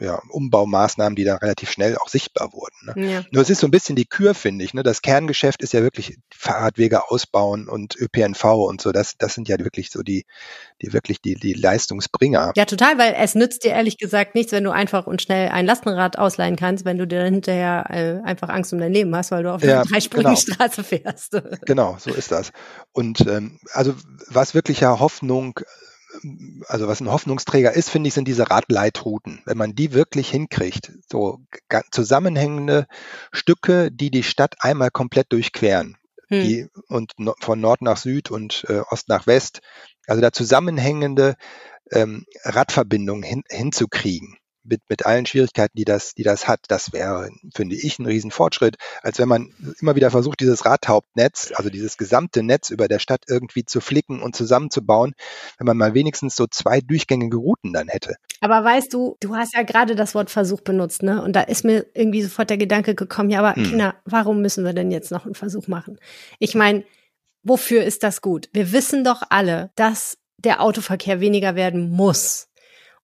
[0.00, 2.76] ja, Umbaumaßnahmen, die dann relativ schnell auch sichtbar wurden.
[2.86, 3.12] Ne?
[3.12, 3.24] Ja.
[3.30, 4.72] Nur es ist so ein bisschen die Kür, finde ich.
[4.72, 4.82] Ne?
[4.82, 8.92] Das Kerngeschäft ist ja wirklich Fahrradwege ausbauen und ÖPNV und so.
[8.92, 10.24] Das, das sind ja wirklich so die,
[10.80, 12.52] die wirklich die, die Leistungsbringer.
[12.56, 15.66] Ja, total, weil es nützt dir ehrlich gesagt nichts, wenn du einfach und schnell ein
[15.66, 19.42] Lastenrad ausleihen kannst, wenn du dir hinterher äh, einfach Angst um dein Leben hast, weil
[19.42, 20.54] du auf ja, einer dreispurigen genau.
[20.54, 21.36] Straße fährst.
[21.66, 22.52] genau, so ist das.
[22.92, 23.94] Und ähm, also
[24.28, 25.58] was wirklich ja Hoffnung
[26.66, 29.42] also was ein Hoffnungsträger ist, finde ich, sind diese Radleitrouten.
[29.44, 31.40] Wenn man die wirklich hinkriegt, so
[31.90, 32.86] zusammenhängende
[33.32, 35.96] Stücke, die die Stadt einmal komplett durchqueren.
[36.28, 36.42] Hm.
[36.42, 39.60] Die, und no, von Nord nach Süd und äh, Ost nach West,
[40.06, 41.36] also da zusammenhängende
[41.90, 44.37] ähm, Radverbindungen hin, hinzukriegen
[44.68, 48.76] mit, mit allen Schwierigkeiten, die das, die das hat, das wäre, finde ich, ein Riesenfortschritt,
[49.02, 53.22] als wenn man immer wieder versucht, dieses Radhauptnetz, also dieses gesamte Netz über der Stadt
[53.28, 55.14] irgendwie zu flicken und zusammenzubauen,
[55.58, 58.16] wenn man mal wenigstens so zwei durchgängige Routen dann hätte.
[58.40, 61.22] Aber weißt du, du hast ja gerade das Wort Versuch benutzt, ne?
[61.22, 63.64] Und da ist mir irgendwie sofort der Gedanke gekommen, ja, aber hm.
[63.64, 65.98] Kinder, warum müssen wir denn jetzt noch einen Versuch machen?
[66.38, 66.84] Ich meine,
[67.42, 68.48] wofür ist das gut?
[68.52, 72.47] Wir wissen doch alle, dass der Autoverkehr weniger werden muss.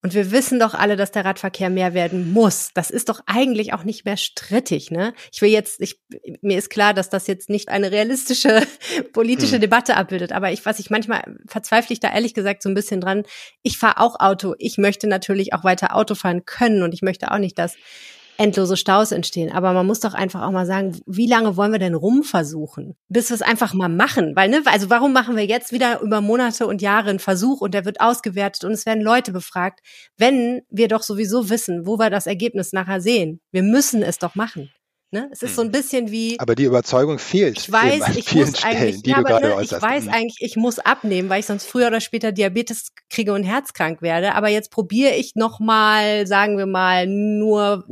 [0.04, 2.72] Und wir wissen doch alle, dass der Radverkehr mehr werden muss.
[2.74, 5.14] Das ist doch eigentlich auch nicht mehr strittig, ne?
[5.32, 5.98] Ich will jetzt, ich,
[6.42, 8.60] mir ist klar, dass das jetzt nicht eine realistische
[9.14, 9.62] politische hm.
[9.62, 13.00] Debatte abbildet, aber ich, was ich manchmal verzweifle ich da ehrlich gesagt so ein bisschen
[13.00, 13.22] dran.
[13.62, 14.54] Ich fahre auch Auto.
[14.58, 17.74] Ich möchte natürlich auch weiter Auto fahren können und ich möchte auch nicht, dass
[18.38, 19.52] endlose Staus entstehen.
[19.52, 23.30] Aber man muss doch einfach auch mal sagen, wie lange wollen wir denn rumversuchen, bis
[23.30, 24.34] wir es einfach mal machen?
[24.36, 27.74] Weil, ne, also warum machen wir jetzt wieder über Monate und Jahre einen Versuch und
[27.74, 29.80] der wird ausgewertet und es werden Leute befragt,
[30.16, 33.40] wenn wir doch sowieso wissen, wo wir das Ergebnis nachher sehen?
[33.52, 34.70] Wir müssen es doch machen.
[35.14, 35.28] Ne?
[35.30, 35.70] Es ist so ein hm.
[35.70, 36.40] bisschen wie.
[36.40, 37.56] Aber die Überzeugung fehlt.
[37.56, 40.12] Ich weiß, ich muss Stellen, eigentlich, ja, aber, ne, ich weiß hm.
[40.12, 44.34] eigentlich, ich muss abnehmen, weil ich sonst früher oder später Diabetes kriege und herzkrank werde.
[44.34, 47.84] Aber jetzt probiere ich noch mal, sagen wir mal, nur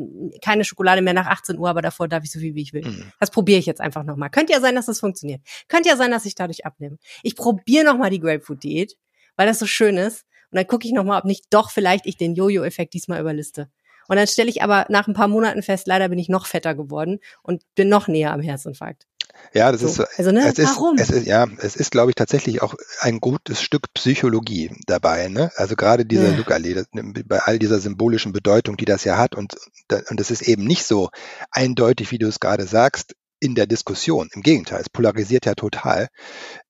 [0.44, 2.84] keine Schokolade mehr nach 18 Uhr, aber davor darf ich so viel wie ich will.
[2.84, 3.12] Mhm.
[3.20, 4.28] Das probiere ich jetzt einfach noch mal.
[4.28, 5.42] Könnte ja sein, dass das funktioniert.
[5.68, 6.98] Könnte ja sein, dass ich dadurch abnehme.
[7.22, 8.96] Ich probiere noch mal die Grapefruit Diät,
[9.36, 10.24] weil das so schön ist.
[10.50, 13.70] Und dann gucke ich noch mal, ob nicht doch vielleicht ich den Jojo-Effekt diesmal überliste.
[14.08, 16.74] Und dann stelle ich aber nach ein paar Monaten fest, leider bin ich noch fetter
[16.74, 19.06] geworden und bin noch näher am Herzinfarkt.
[19.54, 19.86] Ja, das so.
[19.86, 20.96] ist also ne, es ist, warum?
[20.98, 25.28] Es ist, ja, es ist, glaube ich, tatsächlich auch ein gutes Stück Psychologie dabei.
[25.28, 25.50] Ne?
[25.56, 26.36] Also gerade dieser ja.
[26.36, 26.84] Lugallee,
[27.26, 29.56] bei all dieser symbolischen Bedeutung, die das ja hat, und
[30.08, 31.10] und es ist eben nicht so
[31.50, 34.30] eindeutig, wie du es gerade sagst, in der Diskussion.
[34.32, 36.08] Im Gegenteil, es polarisiert ja total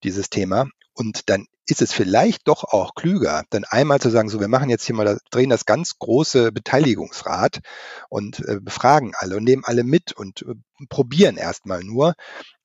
[0.03, 0.65] dieses Thema.
[0.93, 4.69] Und dann ist es vielleicht doch auch klüger, dann einmal zu sagen, so, wir machen
[4.69, 7.61] jetzt hier mal, drehen das ganz große Beteiligungsrad
[8.09, 10.55] und äh, befragen alle und nehmen alle mit und äh,
[10.89, 12.15] probieren erstmal nur,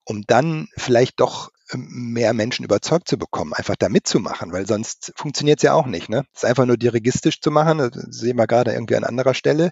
[0.04, 5.58] um dann vielleicht doch mehr Menschen überzeugt zu bekommen, einfach da mitzumachen, weil sonst funktioniert
[5.58, 6.08] es ja auch nicht.
[6.08, 6.24] Ne?
[6.32, 9.70] Das ist einfach nur dirigistisch zu machen, das sehen wir gerade irgendwie an anderer Stelle.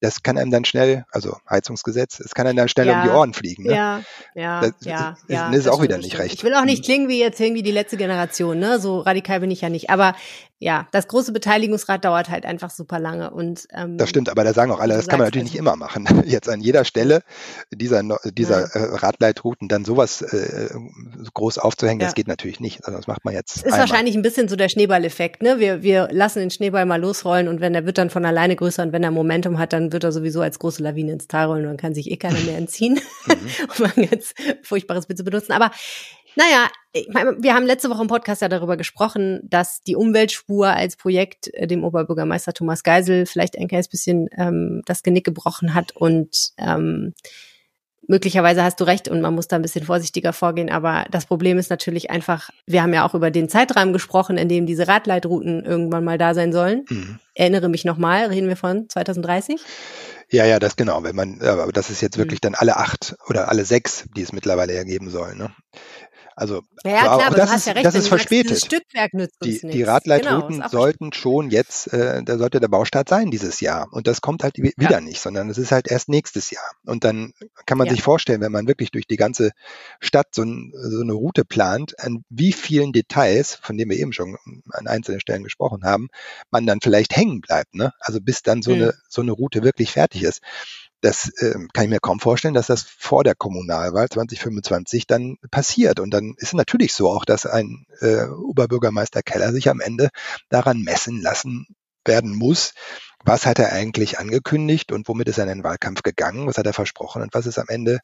[0.00, 3.14] Das kann einem dann schnell, also Heizungsgesetz, es kann einem dann schnell ja, um die
[3.14, 3.64] Ohren fliegen.
[3.64, 3.74] Ne?
[3.74, 4.00] Ja,
[4.34, 5.16] ja, das, ja.
[5.26, 6.34] Das, ja, ist auch wieder nicht recht.
[6.34, 6.84] Ich will auch nicht mhm.
[6.84, 8.78] klingen wie jetzt irgendwie die letzte Generation, ne?
[8.78, 9.90] So radikal bin ich ja nicht.
[9.90, 10.14] Aber
[10.60, 13.30] ja, das große Beteiligungsrad dauert halt einfach super lange.
[13.30, 15.76] Und ähm, das stimmt, aber da sagen auch alle, das kann man natürlich nicht immer
[15.76, 16.08] machen.
[16.26, 17.22] Jetzt an jeder Stelle
[17.70, 18.66] dieser dieser ja.
[18.66, 20.68] äh, Radleitrouten dann sowas äh,
[21.38, 22.06] groß aufzuhängen, ja.
[22.06, 22.84] das geht natürlich nicht.
[22.84, 23.56] Also das macht man jetzt.
[23.56, 23.80] Ist einmal.
[23.80, 25.42] wahrscheinlich ein bisschen so der Schneeballeffekt.
[25.42, 28.56] Ne, wir wir lassen den Schneeball mal losrollen und wenn der wird dann von alleine
[28.56, 31.46] größer und wenn er Momentum hat, dann wird er sowieso als große Lawine ins Tal
[31.46, 33.34] rollen und dann kann sich eh keiner mehr entziehen, mhm.
[33.78, 35.52] um ein ganz furchtbares Bild zu benutzen.
[35.52, 35.70] Aber
[36.36, 40.68] naja, ich meine, wir haben letzte Woche im Podcast ja darüber gesprochen, dass die Umweltspur
[40.68, 45.74] als Projekt äh, dem Oberbürgermeister Thomas Geisel vielleicht ein kleines bisschen ähm, das Genick gebrochen
[45.74, 47.14] hat und ähm,
[48.06, 50.70] möglicherweise hast du recht und man muss da ein bisschen vorsichtiger vorgehen.
[50.70, 54.48] Aber das Problem ist natürlich einfach, wir haben ja auch über den Zeitrahmen gesprochen, in
[54.48, 56.84] dem diese Radleitrouten irgendwann mal da sein sollen.
[56.88, 57.18] Mhm.
[57.34, 59.60] Erinnere mich nochmal, reden wir von 2030?
[60.30, 61.02] Ja, ja, das genau.
[61.02, 62.22] Wenn man, aber das ist jetzt mhm.
[62.22, 65.38] wirklich dann alle acht oder alle sechs, die es mittlerweile ergeben sollen.
[65.38, 65.50] Ne?
[66.38, 68.64] Also ja, klar, aber das, ist, ja recht, das ist verspätet.
[68.64, 73.32] Stückwerk nützt die, die Radleitrouten genau, sollten schon jetzt, äh, da sollte der Baustart sein
[73.32, 73.88] dieses Jahr.
[73.90, 75.00] Und das kommt halt wieder ja.
[75.00, 76.62] nicht, sondern es ist halt erst nächstes Jahr.
[76.86, 77.32] Und dann
[77.66, 77.92] kann man ja.
[77.92, 79.50] sich vorstellen, wenn man wirklich durch die ganze
[79.98, 84.12] Stadt so, ein, so eine Route plant, an wie vielen Details, von denen wir eben
[84.12, 84.36] schon
[84.70, 86.06] an einzelnen Stellen gesprochen haben,
[86.52, 87.74] man dann vielleicht hängen bleibt.
[87.74, 87.92] Ne?
[87.98, 88.82] Also bis dann so, mhm.
[88.82, 90.40] eine, so eine Route wirklich fertig ist
[91.00, 96.00] das äh, kann ich mir kaum vorstellen, dass das vor der Kommunalwahl 2025 dann passiert.
[96.00, 100.08] Und dann ist natürlich so auch, dass ein äh, Oberbürgermeister Keller sich am Ende
[100.48, 101.66] daran messen lassen
[102.04, 102.72] werden muss,
[103.24, 106.66] was hat er eigentlich angekündigt und womit ist er in den Wahlkampf gegangen, was hat
[106.66, 108.00] er versprochen und was ist am Ende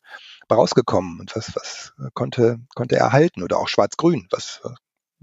[0.50, 4.60] rausgekommen und was, was konnte, konnte er erhalten oder auch Schwarz-Grün, was,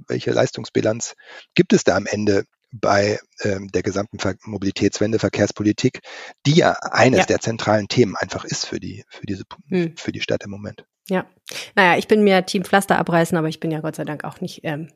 [0.07, 1.15] welche Leistungsbilanz
[1.53, 5.99] gibt es da am Ende bei ähm, der gesamten Ver Mobilitätswende, Verkehrspolitik,
[6.45, 7.25] die ja eines ja.
[7.25, 9.95] der zentralen Themen einfach ist für die, für diese, hm.
[9.97, 10.85] für die Stadt im Moment.
[11.07, 11.25] Ja.
[11.75, 14.39] Naja, ich bin mir Team Pflaster abreißen, aber ich bin ja Gott sei Dank auch
[14.39, 14.91] nicht ähm,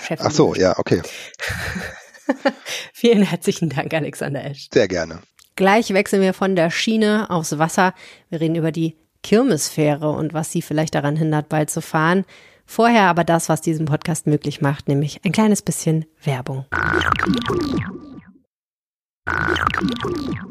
[0.00, 0.20] Chef.
[0.20, 1.02] Ach so, ja, okay.
[2.92, 4.68] Vielen herzlichen Dank, Alexander Esch.
[4.72, 5.20] Sehr gerne.
[5.56, 7.94] Gleich wechseln wir von der Schiene aufs Wasser.
[8.28, 12.24] Wir reden über die Kirmesfähre und was sie vielleicht daran hindert, bald zu fahren.
[12.66, 16.64] Vorher aber das, was diesen Podcast möglich macht, nämlich ein kleines bisschen Werbung.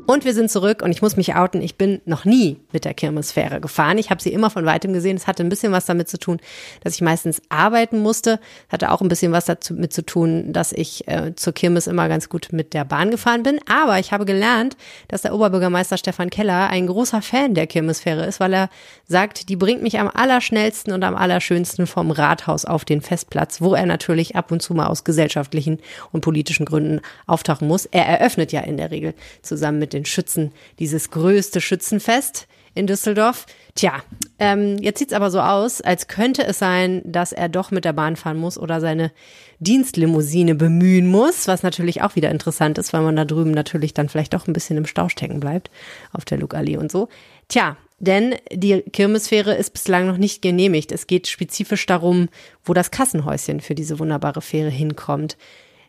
[0.07, 2.95] Und wir sind zurück und ich muss mich outen, ich bin noch nie mit der
[2.95, 3.99] Kirmesfähre gefahren.
[3.99, 5.15] Ich habe sie immer von weitem gesehen.
[5.15, 6.39] Es hatte ein bisschen was damit zu tun,
[6.83, 8.39] dass ich meistens arbeiten musste.
[8.69, 12.29] Hatte auch ein bisschen was damit zu tun, dass ich äh, zur Kirmes immer ganz
[12.29, 13.59] gut mit der Bahn gefahren bin.
[13.69, 14.75] Aber ich habe gelernt,
[15.07, 18.69] dass der Oberbürgermeister Stefan Keller ein großer Fan der Kirmesfähre ist, weil er
[19.07, 23.75] sagt, die bringt mich am allerschnellsten und am allerschönsten vom Rathaus auf den Festplatz, wo
[23.75, 25.77] er natürlich ab und zu mal aus gesellschaftlichen
[26.11, 27.85] und politischen Gründen auftauchen muss.
[27.85, 33.45] Er eröffnet ja in der Regel zusammen mit den Schützen dieses größte Schützenfest in Düsseldorf.
[33.75, 34.03] Tja,
[34.39, 37.93] ähm, jetzt sieht's aber so aus, als könnte es sein, dass er doch mit der
[37.93, 39.11] Bahn fahren muss oder seine
[39.59, 44.09] Dienstlimousine bemühen muss, was natürlich auch wieder interessant ist, weil man da drüben natürlich dann
[44.09, 45.71] vielleicht doch ein bisschen im Stau stecken bleibt
[46.11, 47.09] auf der Lugallee und so.
[47.47, 50.91] Tja, denn die Kirmesfähre ist bislang noch nicht genehmigt.
[50.91, 52.27] Es geht spezifisch darum,
[52.65, 55.37] wo das Kassenhäuschen für diese wunderbare Fähre hinkommt.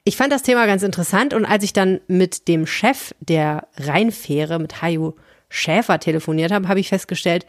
[0.06, 4.58] Ich fand das Thema ganz interessant und als ich dann mit dem Chef der Rheinfähre,
[4.58, 5.16] mit Hajo
[5.48, 7.46] Schäfer telefoniert habe, habe ich festgestellt,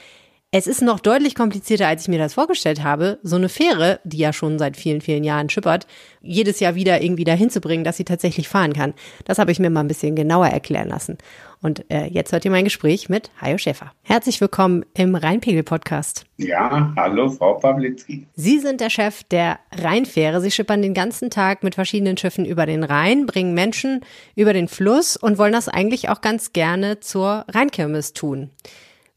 [0.57, 4.19] es ist noch deutlich komplizierter, als ich mir das vorgestellt habe, so eine Fähre, die
[4.19, 5.85] ja schon seit vielen, vielen Jahren schippert,
[6.21, 8.93] jedes Jahr wieder irgendwie dahin zu bringen, dass sie tatsächlich fahren kann.
[9.25, 11.17] Das habe ich mir mal ein bisschen genauer erklären lassen.
[11.61, 13.91] Und äh, jetzt hört ihr mein Gespräch mit Hajo Schäfer.
[14.03, 16.23] Herzlich willkommen im Rheinpegel-Podcast.
[16.37, 18.25] Ja, hallo Frau Pawlitzki.
[18.35, 20.39] Sie sind der Chef der Rheinfähre.
[20.39, 24.05] Sie schippern den ganzen Tag mit verschiedenen Schiffen über den Rhein, bringen Menschen
[24.37, 28.51] über den Fluss und wollen das eigentlich auch ganz gerne zur Rheinkirmes tun.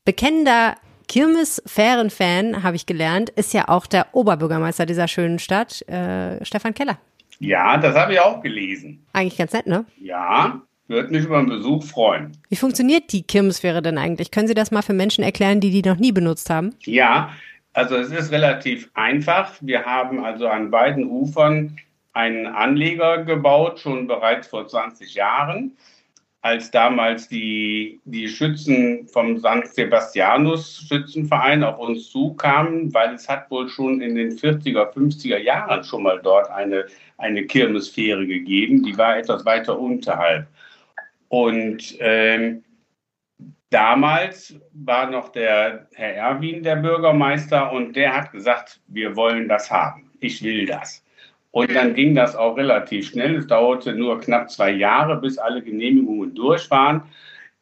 [0.05, 0.75] Bekennender
[1.09, 6.99] Kirmes-Fähren-Fan, habe ich gelernt, ist ja auch der Oberbürgermeister dieser schönen Stadt, äh, Stefan Keller.
[7.41, 9.05] Ja, das habe ich auch gelesen.
[9.13, 9.85] Eigentlich ganz nett, ne?
[10.01, 12.33] Ja, würde mich über einen Besuch freuen.
[12.49, 14.31] Wie funktioniert die Kirmesfähre denn eigentlich?
[14.31, 16.75] Können Sie das mal für Menschen erklären, die die noch nie benutzt haben?
[16.85, 17.31] Ja,
[17.73, 19.55] also es ist relativ einfach.
[19.61, 21.79] Wir haben also an beiden Ufern
[22.13, 25.77] einen Anleger gebaut, schon bereits vor 20 Jahren
[26.41, 29.75] als damals die, die Schützen vom St.
[29.75, 35.83] Sebastianus Schützenverein auf uns zukamen, weil es hat wohl schon in den 40er, 50er Jahren
[35.83, 40.47] schon mal dort eine, eine Kirmesfähre gegeben, die war etwas weiter unterhalb.
[41.29, 42.63] Und ähm,
[43.71, 49.71] damals war noch der Herr Erwin der Bürgermeister und der hat gesagt, wir wollen das
[49.71, 51.05] haben, ich will das.
[51.51, 53.37] Und dann ging das auch relativ schnell.
[53.37, 57.03] Es dauerte nur knapp zwei Jahre, bis alle Genehmigungen durch waren.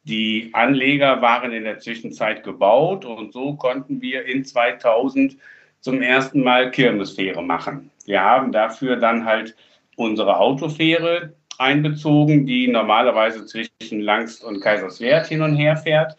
[0.03, 5.37] Die Anleger waren in der Zwischenzeit gebaut und so konnten wir in 2000
[5.81, 7.91] zum ersten Mal Kirmesfähre machen.
[8.07, 9.57] Wir haben dafür dann halt
[9.97, 16.17] unsere Autofähre einbezogen, die normalerweise zwischen Langst und Kaiserswerth hin und her fährt.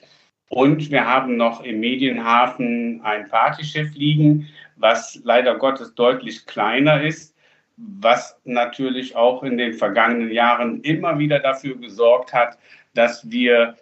[0.49, 7.36] Und wir haben noch im Medienhafen ein Partyschiff liegen, was leider Gottes deutlich kleiner ist
[7.77, 12.57] was natürlich auch in den vergangenen Jahren immer wieder dafür gesorgt hat,
[12.93, 13.75] dass wir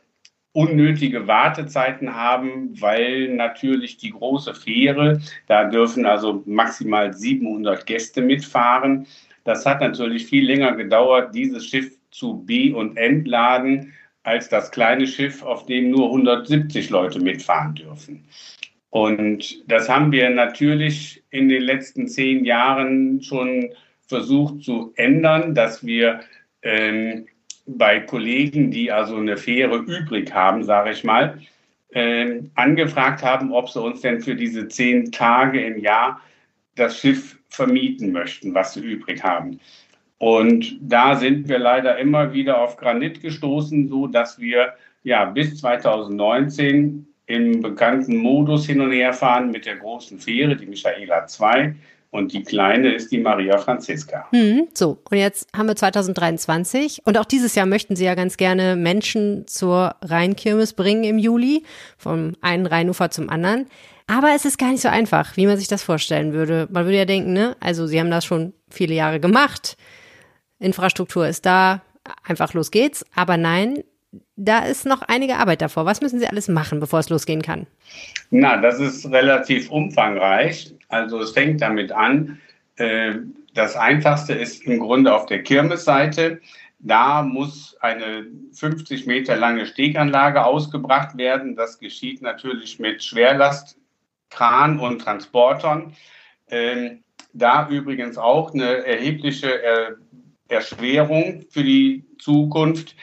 [0.52, 9.06] unnötige Wartezeiten haben, weil natürlich die große Fähre, da dürfen also maximal 700 Gäste mitfahren.
[9.44, 15.08] Das hat natürlich viel länger gedauert, dieses Schiff zu be- und entladen, als das kleine
[15.08, 18.26] Schiff, auf dem nur 170 Leute mitfahren dürfen.
[18.90, 23.72] Und das haben wir natürlich in den letzten zehn Jahren schon
[24.08, 26.22] versucht zu ändern, dass wir
[26.62, 27.28] ähm,
[27.66, 31.40] bei Kollegen, die also eine Fähre übrig haben, sage ich mal,
[31.90, 36.22] äh, angefragt haben, ob sie uns denn für diese zehn Tage im Jahr
[36.76, 39.60] das Schiff vermieten möchten, was sie übrig haben.
[40.18, 45.60] Und da sind wir leider immer wieder auf Granit gestoßen, so dass wir ja bis
[45.60, 51.76] 2019 im bekannten Modus hin und her fahren mit der großen Fähre, die Michaela 2,
[52.16, 54.28] und die kleine ist die Maria Franziska.
[54.32, 58.38] Hm, so, und jetzt haben wir 2023 und auch dieses Jahr möchten Sie ja ganz
[58.38, 61.64] gerne Menschen zur Rheinkirmes bringen im Juli,
[61.98, 63.68] vom einen Rheinufer zum anderen.
[64.08, 66.68] Aber es ist gar nicht so einfach, wie man sich das vorstellen würde.
[66.72, 69.76] Man würde ja denken, ne, also Sie haben das schon viele Jahre gemacht.
[70.60, 71.82] Infrastruktur ist da,
[72.24, 73.06] einfach los geht's.
[73.16, 73.84] Aber nein,
[74.36, 75.86] da ist noch einige Arbeit davor.
[75.86, 77.68] Was müssen Sie alles machen, bevor es losgehen kann?
[78.30, 80.74] Na, das ist relativ umfangreich.
[80.90, 82.40] Also es fängt damit an,
[82.78, 83.16] äh,
[83.54, 86.42] das Einfachste ist im Grunde auf der Kirmesseite.
[86.80, 91.56] Da muss eine 50 Meter lange Steganlage ausgebracht werden.
[91.56, 95.94] Das geschieht natürlich mit Schwerlastkran und Transportern.
[96.50, 99.98] Ähm, da übrigens auch eine erhebliche
[100.48, 102.96] Erschwerung für die Zukunft.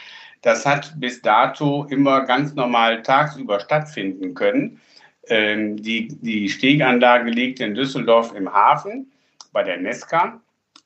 [0.43, 4.81] Das hat bis dato immer ganz normal tagsüber stattfinden können.
[5.29, 9.11] Ähm, die, die Steganlage liegt in Düsseldorf im Hafen
[9.53, 10.41] bei der Nesca.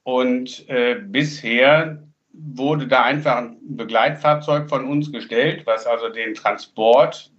[0.05, 7.33] Und äh, bisher wurde da einfach ein Begleitfahrzeug von uns gestellt, was also den Transport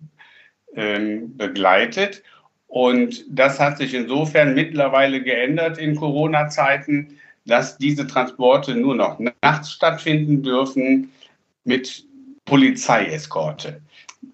[0.75, 2.23] ähm, begleitet.
[2.67, 9.71] Und das hat sich insofern mittlerweile geändert in Corona-Zeiten, dass diese Transporte nur noch nachts
[9.71, 11.11] stattfinden dürfen
[11.63, 12.06] mit
[12.47, 13.81] Polizeieskorte,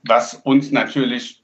[0.03, 1.43] was uns natürlich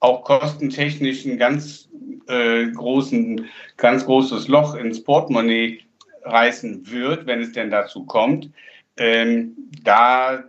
[0.00, 1.88] auch kostentechnisch ein ganz
[2.26, 5.80] äh, großen, ganz großes Loch ins Portemonnaie
[6.24, 8.50] reißen wird, wenn es denn dazu kommt.
[8.96, 10.42] Ähm, da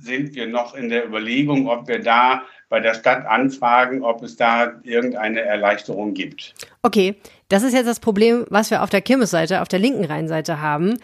[0.00, 4.36] sind wir noch in der Überlegung, ob wir da bei der Stadt anfragen, ob es
[4.36, 6.54] da irgendeine Erleichterung gibt.
[6.82, 7.16] Okay,
[7.48, 10.98] das ist jetzt das Problem, was wir auf der Kirmesseite, auf der linken Rheinseite haben.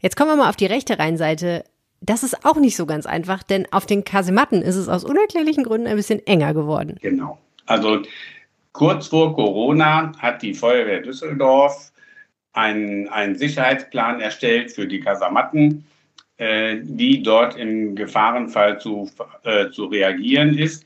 [0.00, 1.64] Jetzt kommen wir mal auf die rechte Rheinseite.
[2.00, 5.64] Das ist auch nicht so ganz einfach, denn auf den Kasematten ist es aus unerklärlichen
[5.64, 6.96] Gründen ein bisschen enger geworden.
[7.02, 7.38] Genau.
[7.66, 8.02] Also
[8.72, 11.92] kurz vor Corona hat die Feuerwehr Düsseldorf
[12.52, 15.84] einen, einen Sicherheitsplan erstellt für die Kasematten,
[16.38, 19.10] äh, wie dort im Gefahrenfall zu,
[19.44, 20.84] äh, zu reagieren ist.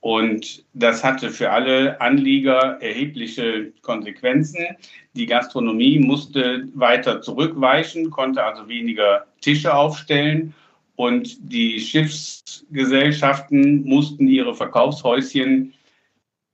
[0.00, 4.76] Und das hatte für alle Anlieger erhebliche Konsequenzen.
[5.14, 10.54] Die Gastronomie musste weiter zurückweichen, konnte also weniger Tische aufstellen.
[10.96, 15.74] Und die Schiffsgesellschaften mussten ihre Verkaufshäuschen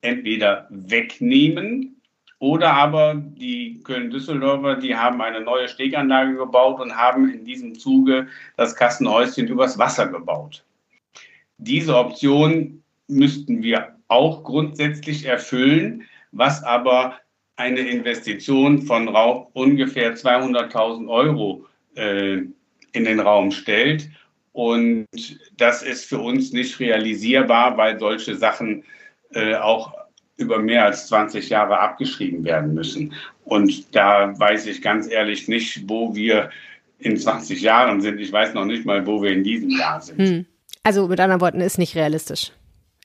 [0.01, 2.01] entweder wegnehmen
[2.41, 8.29] oder aber die Köln-Düsseldorfer, die haben eine neue Steganlage gebaut und haben in diesem Zuge
[8.57, 10.65] das Kassenhäuschen übers Wasser gebaut.
[11.59, 17.19] Diese Option müssten wir auch grundsätzlich erfüllen, was aber
[17.57, 19.09] eine Investition von
[19.53, 22.39] ungefähr 200.000 Euro äh,
[22.93, 24.09] in den Raum stellt.
[24.53, 25.07] Und
[25.57, 28.85] das ist für uns nicht realisierbar, weil solche Sachen
[29.33, 29.95] äh, auch
[30.37, 33.13] über mehr als 20 Jahre abgeschrieben werden müssen.
[33.45, 36.51] Und da weiß ich ganz ehrlich nicht, wo wir
[36.99, 38.19] in 20 Jahren sind.
[38.19, 40.19] Ich weiß noch nicht mal, wo wir in diesem Jahr sind.
[40.19, 40.47] Hm.
[40.83, 42.53] Also mit anderen Worten, ist nicht realistisch.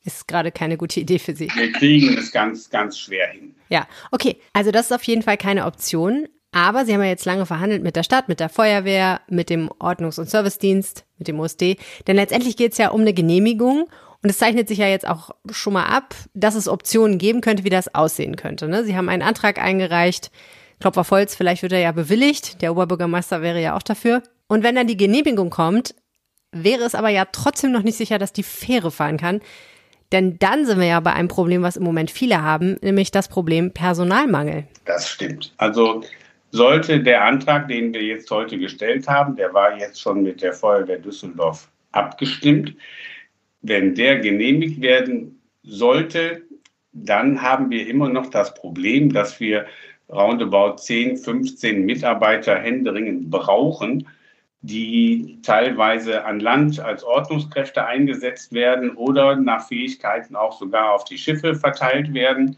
[0.04, 1.50] Ist gerade keine gute Idee für Sie.
[1.56, 3.56] Wir kriegen es ganz, ganz schwer hin.
[3.70, 4.38] Ja, okay.
[4.54, 6.28] Also das ist auf jeden Fall keine Option.
[6.56, 9.70] Aber Sie haben ja jetzt lange verhandelt mit der Stadt, mit der Feuerwehr, mit dem
[9.78, 11.76] Ordnungs- und Servicedienst, mit dem OSD.
[12.08, 13.90] Denn letztendlich geht es ja um eine Genehmigung
[14.24, 17.66] und es zeichnet sich ja jetzt auch schon mal ab, dass es Optionen geben könnte,
[17.66, 18.70] wie das aussehen könnte.
[18.70, 18.86] Ne?
[18.86, 20.32] Sie haben einen Antrag eingereicht.
[20.80, 22.62] Klopfer auf Holz, vielleicht wird er ja bewilligt.
[22.62, 24.24] Der Oberbürgermeister wäre ja auch dafür.
[24.48, 25.94] Und wenn dann die Genehmigung kommt,
[26.54, 29.42] wäre es aber ja trotzdem noch nicht sicher, dass die Fähre fahren kann.
[30.14, 33.28] Denn dann sind wir ja bei einem Problem, was im Moment viele haben, nämlich das
[33.28, 34.68] Problem Personalmangel.
[34.86, 35.54] Das stimmt.
[35.58, 36.02] Also
[36.56, 40.54] sollte der Antrag, den wir jetzt heute gestellt haben, der war jetzt schon mit der
[40.54, 42.74] Feuerwehr Düsseldorf abgestimmt,
[43.62, 46.44] wenn der genehmigt werden sollte,
[46.94, 49.66] dann haben wir immer noch das Problem, dass wir
[50.10, 54.08] roundabout 10, 15 Mitarbeiter händeringend brauchen,
[54.62, 61.18] die teilweise an Land als Ordnungskräfte eingesetzt werden oder nach Fähigkeiten auch sogar auf die
[61.18, 62.56] Schiffe verteilt werden,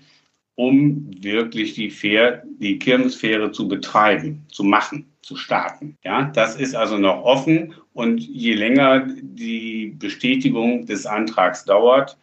[0.57, 5.97] um wirklich die, Fähr die Kirmesfähre zu betreiben, zu machen zu starten.
[6.03, 12.17] Ja, das ist also noch offen und je länger die Bestätigung des Antrags dauert,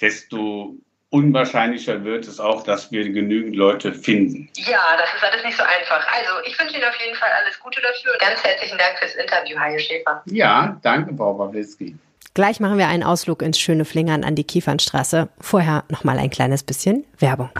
[0.00, 0.76] desto
[1.10, 4.50] unwahrscheinlicher wird es auch, dass wir genügend Leute finden.
[4.56, 6.06] Ja, das ist alles nicht so einfach.
[6.12, 9.14] Also, ich wünsche Ihnen auf jeden Fall alles Gute dafür und ganz herzlichen Dank fürs
[9.14, 10.22] Interview, Haie Schäfer.
[10.26, 11.96] Ja, danke, Frau Pawlitzki.
[12.38, 15.28] Gleich machen wir einen Ausflug ins schöne Flingern an die Kiefernstraße.
[15.40, 17.50] Vorher noch mal ein kleines bisschen Werbung.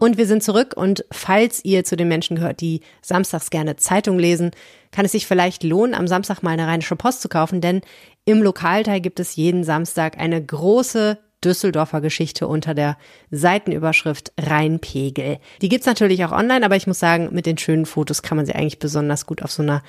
[0.00, 4.18] Und wir sind zurück und falls ihr zu den Menschen gehört, die samstags gerne Zeitung
[4.18, 4.50] lesen,
[4.90, 7.80] kann es sich vielleicht lohnen, am Samstag mal eine Rheinische Post zu kaufen, denn
[8.24, 12.96] im Lokalteil gibt es jeden Samstag eine große Düsseldorfer Geschichte unter der
[13.30, 15.38] Seitenüberschrift Rheinpegel.
[15.62, 18.46] Die gibt's natürlich auch online, aber ich muss sagen, mit den schönen Fotos kann man
[18.46, 19.82] sie eigentlich besonders gut auf so einer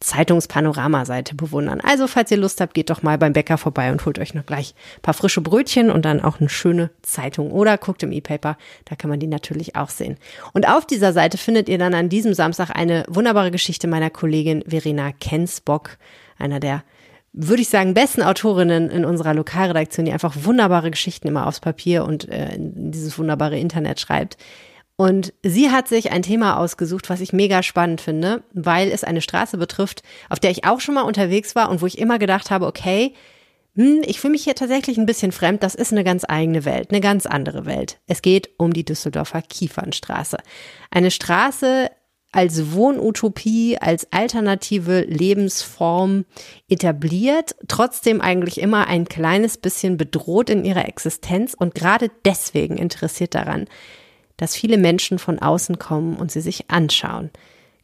[0.00, 1.80] Zeitungspanoramaseite bewundern.
[1.82, 4.46] Also, falls ihr Lust habt, geht doch mal beim Bäcker vorbei und holt euch noch
[4.46, 7.50] gleich ein paar frische Brötchen und dann auch eine schöne Zeitung.
[7.50, 10.16] Oder guckt im E-Paper, da kann man die natürlich auch sehen.
[10.52, 14.64] Und auf dieser Seite findet ihr dann an diesem Samstag eine wunderbare Geschichte meiner Kollegin
[14.66, 15.98] Verena Kensbock,
[16.38, 16.82] einer der
[17.32, 22.04] würde ich sagen, besten Autorinnen in unserer Lokalredaktion, die einfach wunderbare Geschichten immer aufs Papier
[22.04, 24.36] und äh, in dieses wunderbare Internet schreibt.
[24.96, 29.22] Und sie hat sich ein Thema ausgesucht, was ich mega spannend finde, weil es eine
[29.22, 32.50] Straße betrifft, auf der ich auch schon mal unterwegs war und wo ich immer gedacht
[32.50, 33.14] habe, okay,
[33.76, 36.90] hm, ich fühle mich hier tatsächlich ein bisschen fremd, das ist eine ganz eigene Welt,
[36.90, 37.98] eine ganz andere Welt.
[38.08, 40.38] Es geht um die Düsseldorfer Kiefernstraße.
[40.90, 41.90] Eine Straße
[42.32, 46.24] als Wohnutopie, als alternative Lebensform
[46.68, 53.34] etabliert, trotzdem eigentlich immer ein kleines bisschen bedroht in ihrer Existenz und gerade deswegen interessiert
[53.34, 53.66] daran,
[54.36, 57.30] dass viele Menschen von außen kommen und sie sich anschauen.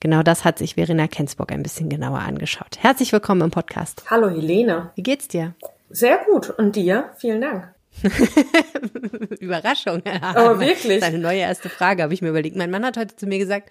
[0.01, 2.77] Genau das hat sich Verena Kensburg ein bisschen genauer angeschaut.
[2.79, 4.05] Herzlich willkommen im Podcast.
[4.09, 4.93] Hallo Helene.
[4.95, 5.55] Wie geht's dir?
[5.91, 6.51] Sehr gut.
[6.51, 7.11] Und dir?
[7.19, 7.75] Vielen Dank.
[9.41, 10.03] Überraschung.
[10.21, 11.01] Aber wirklich?
[11.01, 12.57] Das ist eine neue erste Frage, habe ich mir überlegt.
[12.57, 13.71] Mein Mann hat heute zu mir gesagt,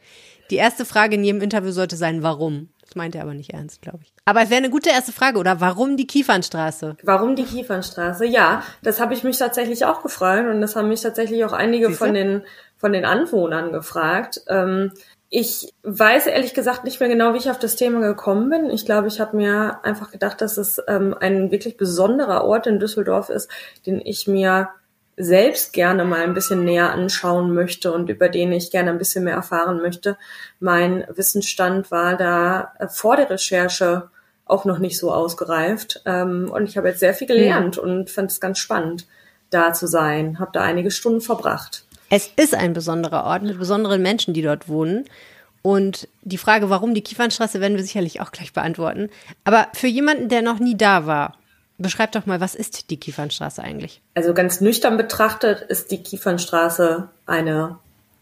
[0.50, 2.70] die erste Frage in jedem Interview sollte sein, warum?
[2.82, 4.14] Das meint er aber nicht ernst, glaube ich.
[4.26, 5.60] Aber es wäre eine gute erste Frage, oder?
[5.60, 6.98] Warum die Kiefernstraße?
[7.02, 8.26] Warum die Kiefernstraße?
[8.26, 11.89] Ja, das habe ich mich tatsächlich auch gefragt und das haben mich tatsächlich auch einige
[11.91, 12.43] von den,
[12.78, 14.41] von den Anwohnern gefragt.
[14.48, 14.91] Ähm,
[15.30, 18.70] ich weiß ehrlich gesagt nicht mehr genau, wie ich auf das Thema gekommen bin.
[18.70, 22.80] Ich glaube, ich habe mir einfach gedacht, dass es ähm, ein wirklich besonderer Ort in
[22.80, 23.50] Düsseldorf ist,
[23.86, 24.70] den ich mir
[25.18, 29.24] selbst gerne mal ein bisschen näher anschauen möchte und über den ich gerne ein bisschen
[29.24, 30.18] mehr erfahren möchte.
[30.59, 34.09] Mein Wissensstand war da äh, vor der Recherche
[34.45, 36.01] auch noch nicht so ausgereift.
[36.05, 37.82] Ähm, und ich habe jetzt sehr viel gelernt ja.
[37.82, 39.07] und fand es ganz spannend,
[39.49, 40.39] da zu sein.
[40.39, 41.86] Habe da einige Stunden verbracht.
[42.09, 45.05] Es ist ein besonderer Ort mit besonderen Menschen, die dort wohnen.
[45.63, 49.09] Und die Frage, warum die Kiefernstraße, werden wir sicherlich auch gleich beantworten.
[49.45, 51.38] Aber für jemanden, der noch nie da war,
[51.78, 54.01] beschreib doch mal, was ist die Kiefernstraße eigentlich?
[54.13, 57.78] Also ganz nüchtern betrachtet ist die Kiefernstraße eine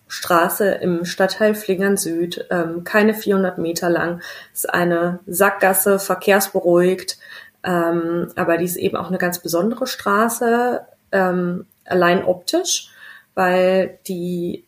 [0.08, 4.22] Straße im Stadtteil Flingern Süd, ähm, keine 400 Meter lang,
[4.54, 7.18] ist eine Sackgasse, verkehrsberuhigt,
[7.64, 10.82] ähm, aber die ist eben auch eine ganz besondere Straße,
[11.12, 12.90] ähm, allein optisch,
[13.34, 14.66] weil die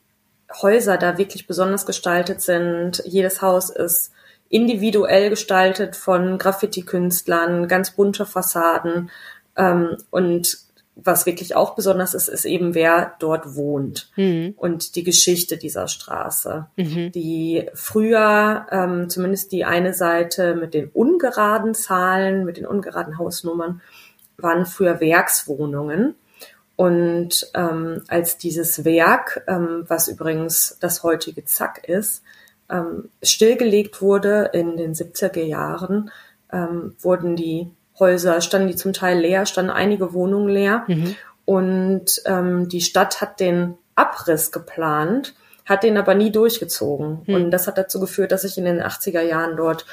[0.61, 3.03] Häuser da wirklich besonders gestaltet sind.
[3.05, 4.11] Jedes Haus ist
[4.49, 9.09] individuell gestaltet von Graffiti-Künstlern, ganz bunte Fassaden
[9.55, 10.65] ähm, und
[10.95, 14.53] was wirklich auch besonders ist, ist eben, wer dort wohnt mhm.
[14.55, 16.67] und die Geschichte dieser Straße.
[16.77, 17.11] Mhm.
[17.11, 23.81] Die früher, ähm, zumindest die eine Seite mit den ungeraden Zahlen, mit den ungeraden Hausnummern,
[24.37, 26.15] waren früher Werkswohnungen.
[26.77, 32.23] Und ähm, als dieses Werk, ähm, was übrigens das heutige Zack ist,
[32.69, 36.11] ähm, stillgelegt wurde in den 70er Jahren,
[36.51, 40.83] ähm, wurden die Häuser, standen die zum Teil leer, standen einige Wohnungen leer.
[40.87, 41.15] Mhm.
[41.45, 45.33] Und ähm, die Stadt hat den Abriss geplant,
[45.65, 47.21] hat den aber nie durchgezogen.
[47.25, 47.35] Mhm.
[47.35, 49.85] Und das hat dazu geführt, dass sich in den 80er Jahren dort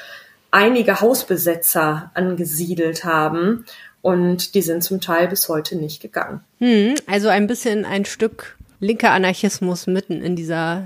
[0.51, 3.65] einige Hausbesetzer angesiedelt haben.
[4.01, 6.41] Und die sind zum Teil bis heute nicht gegangen.
[6.59, 6.95] Mhm.
[7.07, 10.83] Also ein bisschen ein Stück linker Anarchismus mitten in dieser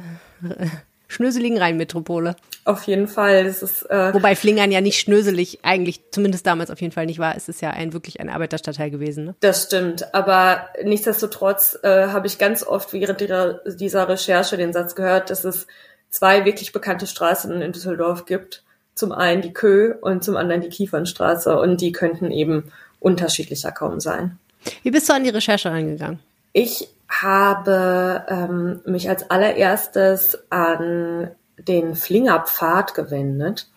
[1.07, 2.35] schnöseligen Rheinmetropole.
[2.65, 3.45] Auf jeden Fall.
[3.45, 7.19] Das ist, äh, Wobei Flingern ja nicht schnöselig eigentlich, zumindest damals auf jeden Fall nicht
[7.19, 7.35] war.
[7.35, 9.25] Es ist ja ein wirklich ein Arbeiterstadtteil gewesen.
[9.25, 9.35] Ne?
[9.39, 10.13] Das stimmt.
[10.13, 15.45] Aber nichtsdestotrotz äh, habe ich ganz oft während dieser, dieser Recherche den Satz gehört, dass
[15.45, 15.67] es
[16.09, 18.63] zwei wirklich bekannte Straßen in Düsseldorf gibt.
[18.95, 21.57] Zum einen die Kö und zum anderen die Kiefernstraße.
[21.59, 24.37] Und die könnten eben unterschiedlicher kaum sein.
[24.83, 26.19] Wie bist du an die Recherche reingegangen?
[26.51, 33.69] Ich habe ähm, mich als allererstes an den Flingerpfad gewendet.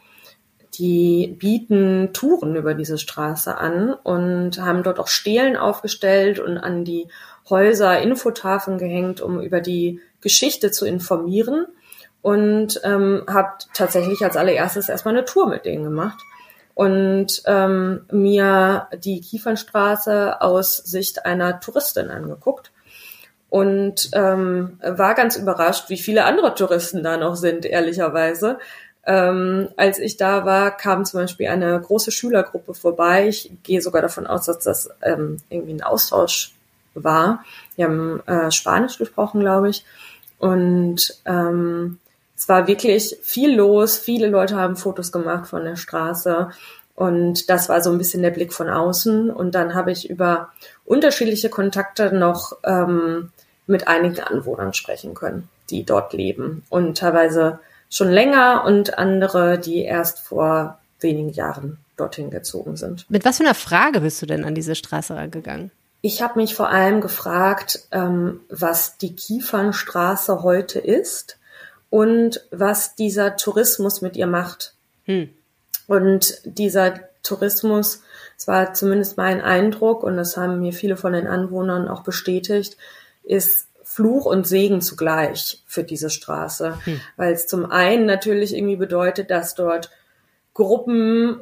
[0.74, 6.84] Die bieten Touren über diese Straße an und haben dort auch Stelen aufgestellt und an
[6.84, 7.08] die
[7.48, 11.66] Häuser Infotafeln gehängt, um über die Geschichte zu informieren.
[12.22, 16.18] Und ähm, habe tatsächlich als allererstes erstmal eine Tour mit denen gemacht
[16.74, 22.72] und ähm, mir die Kiefernstraße aus Sicht einer Touristin angeguckt
[23.50, 28.58] und ähm, war ganz überrascht, wie viele andere Touristen da noch sind, ehrlicherweise.
[29.04, 33.28] Ähm, als ich da war, kam zum Beispiel eine große Schülergruppe vorbei.
[33.28, 36.54] Ich gehe sogar davon aus, dass das ähm, irgendwie ein Austausch
[36.94, 37.44] war.
[37.76, 39.84] Die haben äh, Spanisch gesprochen, glaube ich.
[40.38, 41.98] Und ähm,
[42.36, 43.98] es war wirklich viel los.
[43.98, 46.50] Viele Leute haben Fotos gemacht von der Straße.
[46.94, 49.30] Und das war so ein bisschen der Blick von außen.
[49.30, 50.50] Und dann habe ich über
[50.90, 53.30] unterschiedliche Kontakte noch ähm,
[53.66, 59.84] mit einigen Anwohnern sprechen können, die dort leben und teilweise schon länger und andere, die
[59.84, 63.08] erst vor wenigen Jahren dorthin gezogen sind.
[63.08, 65.70] Mit was für einer Frage bist du denn an diese Straße rangegangen?
[66.02, 71.38] Ich habe mich vor allem gefragt, ähm, was die Kiefernstraße heute ist
[71.88, 74.74] und was dieser Tourismus mit ihr macht.
[75.04, 75.28] Hm.
[75.86, 78.02] Und dieser Tourismus,
[78.36, 82.76] es war zumindest mein Eindruck, und das haben mir viele von den Anwohnern auch bestätigt,
[83.22, 87.00] ist Fluch und Segen zugleich für diese Straße, hm.
[87.16, 89.90] weil es zum einen natürlich irgendwie bedeutet, dass dort
[90.54, 91.40] Gruppen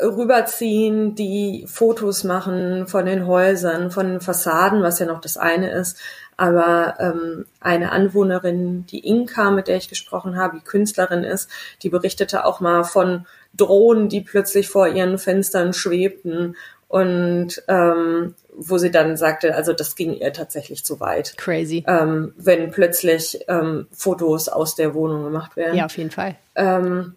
[0.00, 5.70] rüberziehen, die Fotos machen von den Häusern, von den Fassaden, was ja noch das eine
[5.70, 5.98] ist.
[6.36, 11.50] Aber ähm, eine Anwohnerin, die Inka, mit der ich gesprochen habe, die Künstlerin ist,
[11.82, 16.56] die berichtete auch mal von Drohnen, die plötzlich vor ihren Fenstern schwebten
[16.88, 21.36] und ähm, wo sie dann sagte, also das ging ihr tatsächlich zu weit.
[21.36, 21.84] Crazy.
[21.86, 25.76] Ähm, wenn plötzlich ähm, Fotos aus der Wohnung gemacht werden.
[25.76, 26.36] Ja, auf jeden Fall.
[26.56, 27.14] Ähm,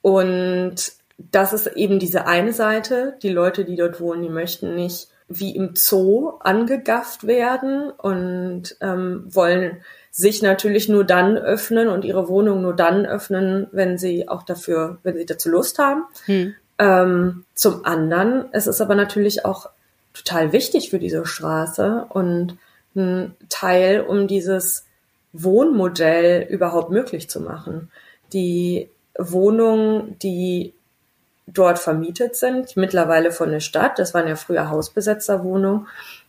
[0.00, 3.14] und das ist eben diese eine Seite.
[3.22, 9.24] Die Leute, die dort wohnen, die möchten nicht wie im Zoo angegafft werden und ähm,
[9.28, 14.42] wollen sich natürlich nur dann öffnen und ihre Wohnung nur dann öffnen, wenn sie auch
[14.42, 16.04] dafür, wenn sie dazu Lust haben.
[16.26, 16.54] Hm.
[16.78, 19.68] Ähm, zum anderen, es ist aber natürlich auch
[20.14, 22.56] total wichtig für diese Straße und
[22.96, 24.84] ein Teil, um dieses
[25.32, 27.90] Wohnmodell überhaupt möglich zu machen.
[28.32, 30.74] Die Wohnungen, die
[31.46, 35.86] dort vermietet sind, mittlerweile von der Stadt, das waren ja früher Hausbesetzerwohnungen,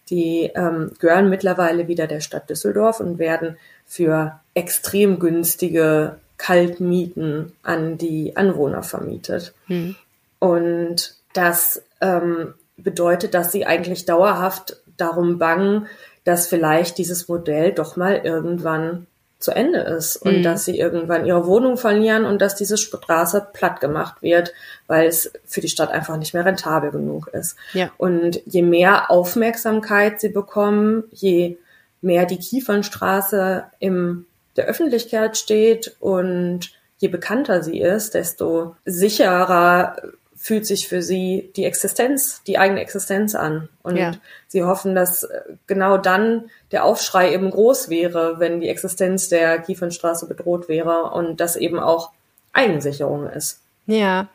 [0.09, 3.57] die ähm, gehören mittlerweile wieder der Stadt Düsseldorf und werden
[3.91, 9.53] für extrem günstige Kaltmieten an die Anwohner vermietet.
[9.67, 9.97] Hm.
[10.39, 15.87] Und das ähm, bedeutet, dass sie eigentlich dauerhaft darum bangen,
[16.23, 19.07] dass vielleicht dieses Modell doch mal irgendwann
[19.39, 20.43] zu Ende ist und mhm.
[20.43, 24.53] dass sie irgendwann ihre Wohnung verlieren und dass diese Straße platt gemacht wird,
[24.87, 27.57] weil es für die Stadt einfach nicht mehr rentabel genug ist.
[27.73, 27.91] Ja.
[27.97, 31.57] Und je mehr Aufmerksamkeit sie bekommen, je
[32.01, 34.25] mehr die Kiefernstraße im
[34.57, 39.95] der Öffentlichkeit steht und je bekannter sie ist, desto sicherer
[40.35, 43.69] fühlt sich für sie die Existenz, die eigene Existenz an.
[43.83, 44.13] Und ja.
[44.47, 45.27] sie hoffen, dass
[45.67, 51.39] genau dann der Aufschrei eben groß wäre, wenn die Existenz der Kiefernstraße bedroht wäre und
[51.39, 52.09] das eben auch
[52.53, 53.59] Eigensicherung ist.
[53.85, 54.27] Ja,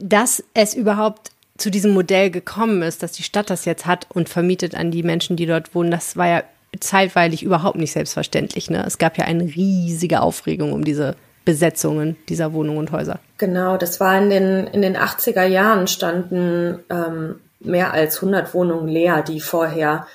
[0.00, 4.28] dass es überhaupt zu diesem Modell gekommen ist, dass die Stadt das jetzt hat und
[4.28, 6.42] vermietet an die Menschen, die dort wohnen, das war ja
[6.78, 8.70] zeitweilig überhaupt nicht selbstverständlich.
[8.70, 8.84] Ne?
[8.86, 13.18] Es gab ja eine riesige Aufregung um diese Besetzungen dieser Wohnungen und Häuser.
[13.38, 18.88] Genau, das war in den, in den 80er Jahren standen ähm, mehr als 100 Wohnungen
[18.88, 20.06] leer, die vorher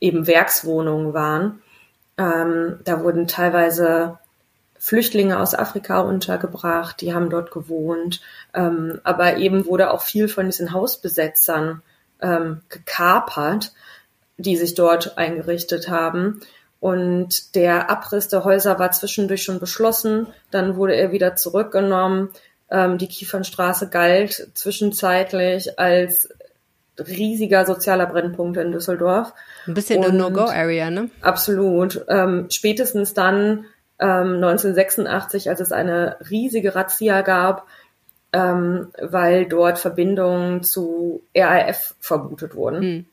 [0.00, 1.62] eben Werkswohnungen waren.
[2.18, 4.18] Ähm, da wurden teilweise
[4.78, 8.22] Flüchtlinge aus Afrika untergebracht, die haben dort gewohnt.
[8.54, 11.82] Ähm, aber eben wurde auch viel von diesen Hausbesetzern
[12.22, 13.72] ähm, gekapert,
[14.40, 16.40] die sich dort eingerichtet haben.
[16.80, 20.26] Und der Abriss der Häuser war zwischendurch schon beschlossen.
[20.50, 22.30] Dann wurde er wieder zurückgenommen.
[22.70, 26.30] Ähm, die Kiefernstraße galt zwischenzeitlich als
[26.98, 29.32] riesiger sozialer Brennpunkt in Düsseldorf.
[29.66, 31.10] Ein bisschen eine No-Go-Area, ne?
[31.20, 32.04] Absolut.
[32.08, 33.66] Ähm, spätestens dann
[33.98, 37.66] ähm, 1986, als es eine riesige Razzia gab,
[38.32, 43.06] ähm, weil dort Verbindungen zu RAF vermutet wurden.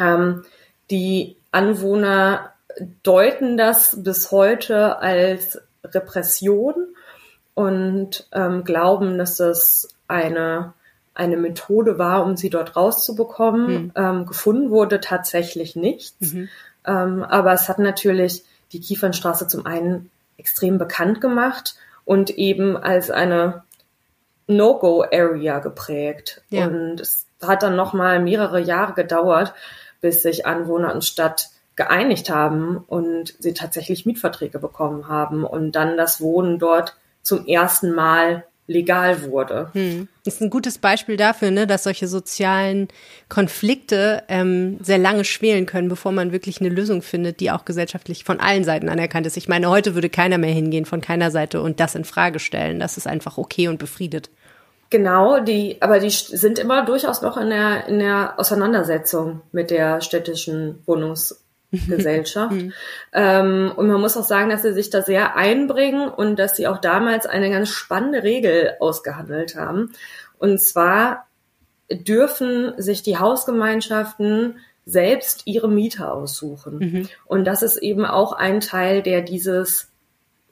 [0.00, 0.44] Hm.
[0.90, 2.52] die Anwohner
[3.02, 6.74] deuten das bis heute als Repression
[7.54, 10.72] und ähm, glauben, dass das eine,
[11.14, 13.66] eine Methode war, um sie dort rauszubekommen.
[13.66, 13.92] Mhm.
[13.94, 16.32] Ähm, gefunden wurde tatsächlich nichts.
[16.32, 16.48] Mhm.
[16.86, 21.74] Ähm, aber es hat natürlich die Kiefernstraße zum einen extrem bekannt gemacht
[22.04, 23.62] und eben als eine
[24.46, 26.42] No-Go-Area geprägt.
[26.48, 26.66] Ja.
[26.66, 29.54] Und es hat dann nochmal mehrere Jahre gedauert,
[30.00, 35.96] bis sich Anwohner und Stadt geeinigt haben und sie tatsächlich Mietverträge bekommen haben und dann
[35.96, 39.68] das Wohnen dort zum ersten Mal legal wurde.
[39.72, 40.06] Hm.
[40.24, 42.86] Ist ein gutes Beispiel dafür, ne, dass solche sozialen
[43.28, 48.22] Konflikte ähm, sehr lange schwelen können, bevor man wirklich eine Lösung findet, die auch gesellschaftlich
[48.22, 49.36] von allen Seiten anerkannt ist.
[49.36, 52.78] Ich meine, heute würde keiner mehr hingehen von keiner Seite und das in Frage stellen.
[52.78, 54.30] Das ist einfach okay und befriedet.
[54.90, 60.00] Genau, die, aber die sind immer durchaus noch in der, in der Auseinandersetzung mit der
[60.00, 61.36] städtischen Wohnungs-
[61.70, 62.52] Gesellschaft.
[62.60, 62.72] Mhm.
[63.12, 66.66] ähm, und man muss auch sagen, dass sie sich da sehr einbringen und dass sie
[66.66, 69.92] auch damals eine ganz spannende Regel ausgehandelt haben.
[70.38, 71.28] Und zwar
[71.90, 76.78] dürfen sich die Hausgemeinschaften selbst ihre Mieter aussuchen.
[76.78, 77.08] Mhm.
[77.26, 79.92] Und das ist eben auch ein Teil, der dieses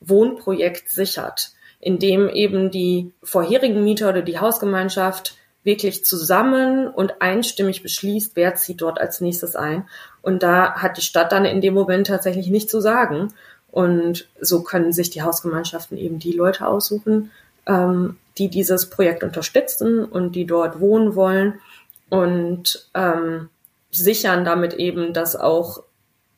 [0.00, 1.50] Wohnprojekt sichert,
[1.80, 8.80] indem eben die vorherigen Mieter oder die Hausgemeinschaft wirklich zusammen und einstimmig beschließt, wer zieht
[8.80, 9.86] dort als nächstes ein.
[10.22, 13.34] Und da hat die Stadt dann in dem Moment tatsächlich nichts zu sagen.
[13.70, 17.30] Und so können sich die Hausgemeinschaften eben die Leute aussuchen,
[17.66, 21.60] ähm, die dieses Projekt unterstützen und die dort wohnen wollen
[22.08, 23.50] und ähm,
[23.90, 25.82] sichern damit eben, dass auch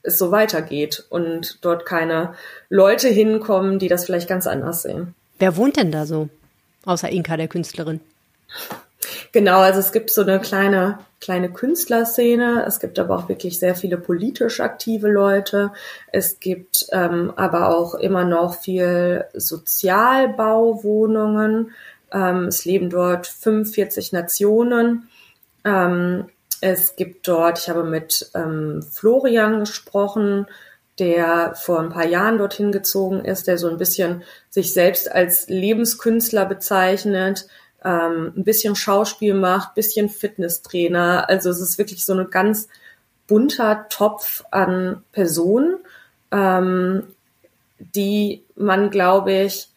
[0.02, 2.34] es so weitergeht und dort keine
[2.68, 5.14] Leute hinkommen, die das vielleicht ganz anders sehen.
[5.40, 6.28] Wer wohnt denn da so?
[6.84, 8.00] Außer Inka, der Künstlerin.
[9.32, 12.64] Genau, also es gibt so eine kleine, kleine Künstlerszene.
[12.66, 15.72] Es gibt aber auch wirklich sehr viele politisch aktive Leute.
[16.12, 21.72] Es gibt ähm, aber auch immer noch viel Sozialbauwohnungen.
[22.12, 25.08] Ähm, es leben dort 45 Nationen.
[25.64, 26.26] Ähm,
[26.62, 30.46] Es gibt dort, ich habe mit ähm, Florian gesprochen,
[31.00, 35.48] der vor ein paar Jahren dorthin gezogen ist, der so ein bisschen sich selbst als
[35.48, 37.46] Lebenskünstler bezeichnet,
[37.84, 41.28] ähm, ein bisschen Schauspiel macht, bisschen Fitnesstrainer.
[41.28, 42.68] Also es ist wirklich so ein ganz
[43.26, 45.76] bunter Topf an Personen,
[46.30, 47.04] ähm,
[47.78, 49.68] die man, glaube ich,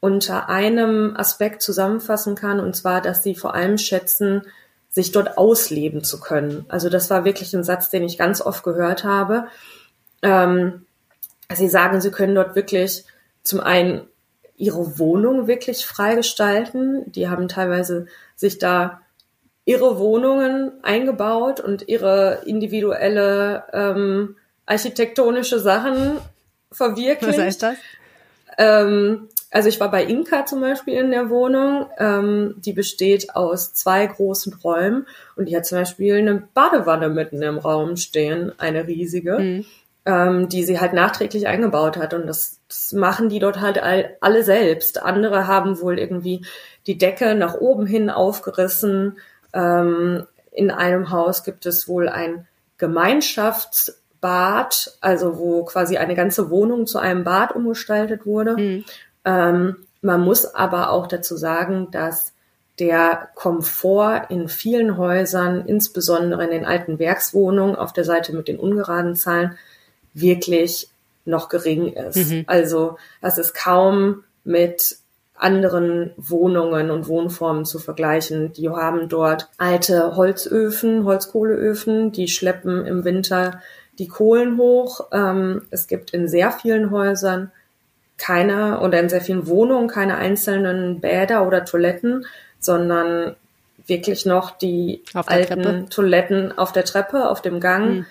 [0.00, 4.42] unter einem Aspekt zusammenfassen kann, und zwar, dass sie vor allem schätzen,
[4.90, 6.64] sich dort ausleben zu können.
[6.68, 9.48] Also das war wirklich ein Satz, den ich ganz oft gehört habe.
[10.22, 10.86] Ähm,
[11.52, 13.04] sie sagen, sie können dort wirklich
[13.42, 14.02] zum einen
[14.56, 17.10] ihre Wohnung wirklich frei gestalten.
[17.12, 18.06] Die haben teilweise
[18.36, 19.00] sich da
[19.64, 26.18] ihre Wohnungen eingebaut und ihre individuelle ähm, architektonische Sachen
[26.72, 27.38] verwirklicht.
[27.38, 27.76] Was heißt das?
[28.58, 31.86] Ähm, also ich war bei Inka zum Beispiel in der Wohnung.
[31.98, 35.06] Ähm, die besteht aus zwei großen Räumen
[35.36, 39.38] und die hat zum Beispiel eine Badewanne mitten im Raum stehen, eine riesige.
[39.38, 39.66] Mhm
[40.08, 42.14] ähm, die sie halt nachträglich eingebaut hat.
[42.14, 45.02] Und das, das machen die dort halt all, alle selbst.
[45.02, 46.46] Andere haben wohl irgendwie
[46.86, 49.18] die Decke nach oben hin aufgerissen.
[49.52, 52.46] Ähm, in einem Haus gibt es wohl ein
[52.78, 58.56] Gemeinschaftsbad, also wo quasi eine ganze Wohnung zu einem Bad umgestaltet wurde.
[58.56, 58.84] Mhm.
[59.26, 62.32] Ähm, man muss aber auch dazu sagen, dass
[62.78, 68.58] der Komfort in vielen Häusern, insbesondere in den alten Werkswohnungen auf der Seite mit den
[68.58, 69.58] ungeraden Zahlen,
[70.20, 70.88] wirklich
[71.24, 72.30] noch gering ist.
[72.30, 72.44] Mhm.
[72.46, 74.98] Also das ist kaum mit
[75.34, 78.52] anderen Wohnungen und Wohnformen zu vergleichen.
[78.52, 83.60] Die haben dort alte Holzöfen, Holzkohleöfen, die schleppen im Winter
[83.98, 85.08] die Kohlen hoch.
[85.12, 87.50] Ähm, es gibt in sehr vielen Häusern
[88.16, 92.26] keine oder in sehr vielen Wohnungen keine einzelnen Bäder oder Toiletten,
[92.58, 93.36] sondern
[93.86, 95.86] wirklich noch die alten Treppe.
[95.88, 97.90] Toiletten auf der Treppe, auf dem Gang.
[97.90, 98.06] Mhm.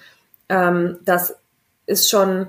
[0.49, 1.35] Ähm, das
[1.87, 2.47] ist schon,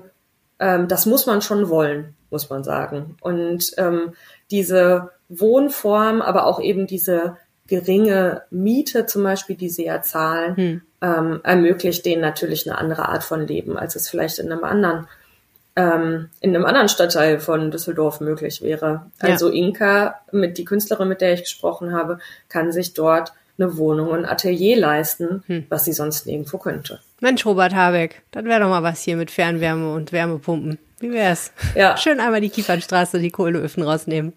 [0.58, 3.16] ähm, das muss man schon wollen, muss man sagen.
[3.22, 4.12] Und ähm,
[4.50, 7.36] diese Wohnform, aber auch eben diese
[7.66, 10.82] geringe Miete zum Beispiel, die sie ja zahlen, hm.
[11.00, 15.06] ähm, ermöglicht denen natürlich eine andere Art von Leben, als es vielleicht in einem anderen
[15.76, 19.06] ähm, in einem anderen Stadtteil von Düsseldorf möglich wäre.
[19.20, 19.54] Also ja.
[19.54, 22.18] Inka, mit die Künstlerin, mit der ich gesprochen habe,
[22.48, 25.66] kann sich dort eine Wohnung und Atelier leisten, hm.
[25.68, 27.00] was sie sonst nirgendwo könnte.
[27.20, 30.78] Mensch, Robert Habeck, das wäre doch mal was hier mit Fernwärme und Wärmepumpen.
[31.00, 31.52] Wie wär's?
[31.74, 31.96] Ja.
[31.96, 34.32] Schön einmal die Kiefernstraße, die Kohleöfen rausnehmen.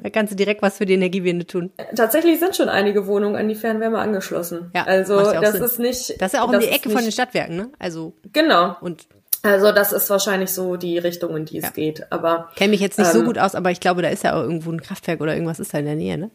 [0.00, 1.72] Da kannst du direkt was für die Energiewende tun.
[1.94, 4.70] Tatsächlich sind schon einige Wohnungen an die Fernwärme angeschlossen.
[4.74, 5.62] Ja, also ja das Sinn.
[5.62, 6.20] ist nicht.
[6.20, 7.70] Das ist ja auch um die Ecke von den Stadtwerken, ne?
[7.78, 8.76] Also genau.
[8.80, 9.06] Und
[9.42, 11.70] also das ist wahrscheinlich so die Richtung, in die es ja.
[11.70, 12.12] geht.
[12.12, 14.34] Aber kenne mich jetzt nicht ähm, so gut aus, aber ich glaube, da ist ja
[14.34, 16.30] auch irgendwo ein Kraftwerk oder irgendwas ist da in der Nähe, ne?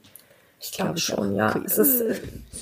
[0.60, 1.60] Ich glaube glaub schon, ja.
[1.66, 2.04] Es ist,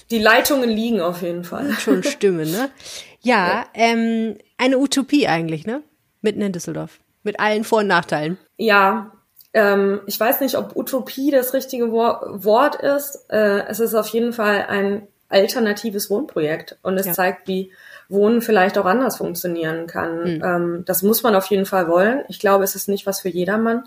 [0.09, 1.71] die Leitungen liegen auf jeden Fall.
[1.73, 2.69] Schon Stimme, ne?
[3.21, 3.65] Ja.
[3.73, 5.81] Ähm, eine Utopie eigentlich, ne?
[6.21, 6.99] Mitten in Düsseldorf.
[7.23, 8.37] Mit allen Vor- und Nachteilen.
[8.57, 9.11] Ja,
[9.53, 13.25] ähm, ich weiß nicht, ob Utopie das richtige Wort ist.
[13.29, 17.13] Äh, es ist auf jeden Fall ein alternatives Wohnprojekt und es ja.
[17.13, 17.71] zeigt, wie
[18.09, 20.35] Wohnen vielleicht auch anders funktionieren kann.
[20.35, 20.43] Mhm.
[20.43, 22.23] Ähm, das muss man auf jeden Fall wollen.
[22.27, 23.83] Ich glaube, es ist nicht was für jedermann.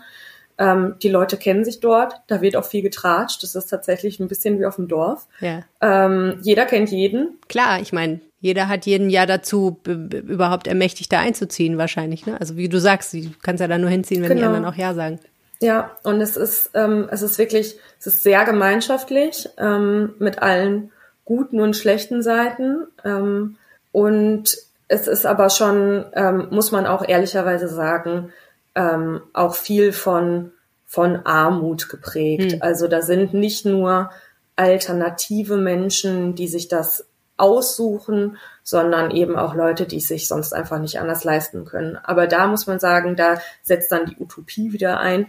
[0.57, 3.41] Ähm, die Leute kennen sich dort, da wird auch viel getratscht.
[3.43, 5.27] Das ist tatsächlich ein bisschen wie auf dem Dorf.
[5.39, 5.61] Ja.
[5.81, 7.39] Ähm, jeder kennt jeden.
[7.49, 12.25] Klar, ich meine, jeder hat jeden Jahr dazu überhaupt ermächtigt, da einzuziehen, wahrscheinlich.
[12.25, 12.37] Ne?
[12.41, 14.41] Also wie du sagst, du kannst ja da nur hinziehen, wenn genau.
[14.41, 15.17] die anderen auch Ja sagen.
[15.61, 20.91] Ja, und es ist, ähm, es ist wirklich, es ist sehr gemeinschaftlich ähm, mit allen
[21.23, 22.85] guten und schlechten Seiten.
[23.05, 23.55] Ähm,
[23.93, 24.57] und
[24.89, 28.33] es ist aber schon, ähm, muss man auch ehrlicherweise sagen,
[28.75, 30.51] ähm, auch viel von,
[30.85, 32.51] von Armut geprägt.
[32.51, 32.61] Hm.
[32.61, 34.11] Also da sind nicht nur
[34.57, 37.05] alternative Menschen, die sich das
[37.43, 41.97] aussuchen, sondern eben auch Leute, die sich sonst einfach nicht anders leisten können.
[41.97, 45.27] Aber da muss man sagen, da setzt dann die Utopie wieder ein.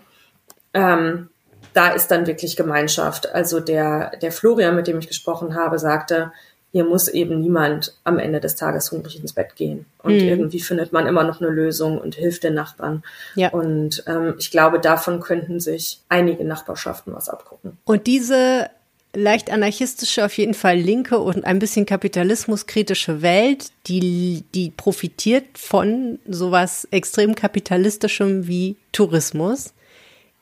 [0.72, 1.28] Ähm,
[1.72, 3.34] da ist dann wirklich Gemeinschaft.
[3.34, 6.30] Also der, der Florian, mit dem ich gesprochen habe, sagte,
[6.70, 9.86] hier muss eben niemand am Ende des Tages hungrig ins Bett gehen.
[10.02, 10.28] Und mhm.
[10.28, 13.04] irgendwie findet man immer noch eine Lösung und hilft den Nachbarn.
[13.36, 13.50] Ja.
[13.50, 17.78] Und ähm, ich glaube, davon könnten sich einige Nachbarschaften was abgucken.
[17.84, 18.70] Und diese
[19.14, 26.18] leicht anarchistische, auf jeden Fall linke und ein bisschen kapitalismuskritische Welt, die, die profitiert von
[26.26, 29.72] sowas extrem kapitalistischem wie Tourismus,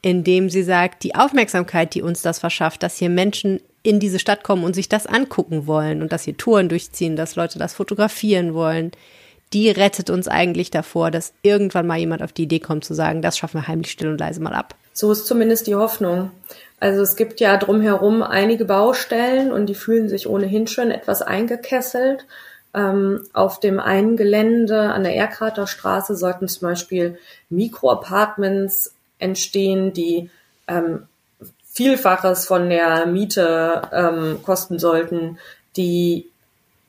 [0.01, 4.45] indem sie sagt, die Aufmerksamkeit, die uns das verschafft, dass hier Menschen in diese Stadt
[4.45, 8.55] kommen und sich das angucken wollen und dass hier Touren durchziehen, dass Leute das fotografieren
[8.55, 8.93] wollen,
[9.53, 13.23] die rettet uns eigentlich davor, dass irgendwann mal jemand auf die Idee kommt zu sagen,
[13.23, 14.75] das schaffen wir heimlich still und leise mal ab.
[14.95, 16.31] So ist zumindest die Hoffnung.
[16.83, 22.27] Also es gibt ja drumherum einige Baustellen und die fühlen sich ohnehin schon etwas eingekesselt.
[22.75, 27.21] Ähm, auf dem einen Gelände an der Erkrater Straße sollten zum Beispiel
[27.51, 30.29] Mikroapartments entstehen, die
[30.67, 31.07] ähm,
[31.73, 35.39] Vielfaches von der Miete ähm, kosten sollten,
[35.77, 36.31] die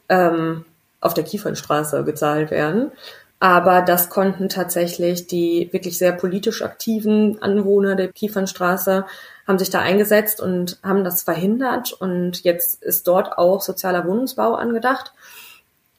[0.09, 0.65] ähm,
[1.01, 2.91] auf der Kiefernstraße gezahlt werden.
[3.39, 9.05] Aber das konnten tatsächlich die wirklich sehr politisch aktiven Anwohner der Kiefernstraße
[9.47, 11.93] haben sich da eingesetzt und haben das verhindert.
[11.93, 15.13] Und jetzt ist dort auch sozialer Wohnungsbau angedacht.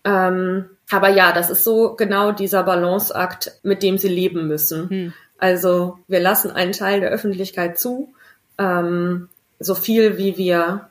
[0.04, 4.90] Ähm, aber ja, das ist so genau dieser Balanceakt, mit dem sie leben müssen.
[4.90, 5.12] Hm.
[5.38, 8.12] Also wir lassen einen Teil der Öffentlichkeit zu,
[8.58, 9.28] ähm,
[9.60, 10.88] so viel wie wir,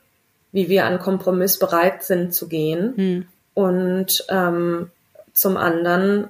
[0.52, 2.94] wie wir an Kompromiss bereit sind zu gehen.
[2.96, 3.26] Hm.
[3.54, 4.90] Und ähm,
[5.34, 6.28] zum anderen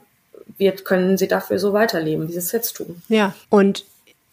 [0.57, 3.01] wird, können sie dafür so weiterleben, wie sie es jetzt tun.
[3.07, 3.85] Ja, und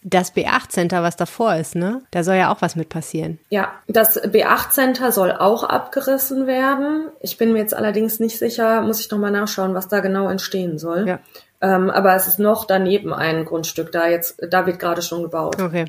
[0.03, 2.03] das B8-Center, was davor ist, ne?
[2.11, 3.38] Da soll ja auch was mit passieren.
[3.51, 7.09] Ja, das B8-Center soll auch abgerissen werden.
[7.20, 10.78] Ich bin mir jetzt allerdings nicht sicher, muss ich nochmal nachschauen, was da genau entstehen
[10.78, 11.07] soll.
[11.07, 11.18] Ja.
[11.61, 15.61] Ähm, aber es ist noch daneben ein Grundstück, da jetzt, da wird gerade schon gebaut.
[15.61, 15.84] Okay.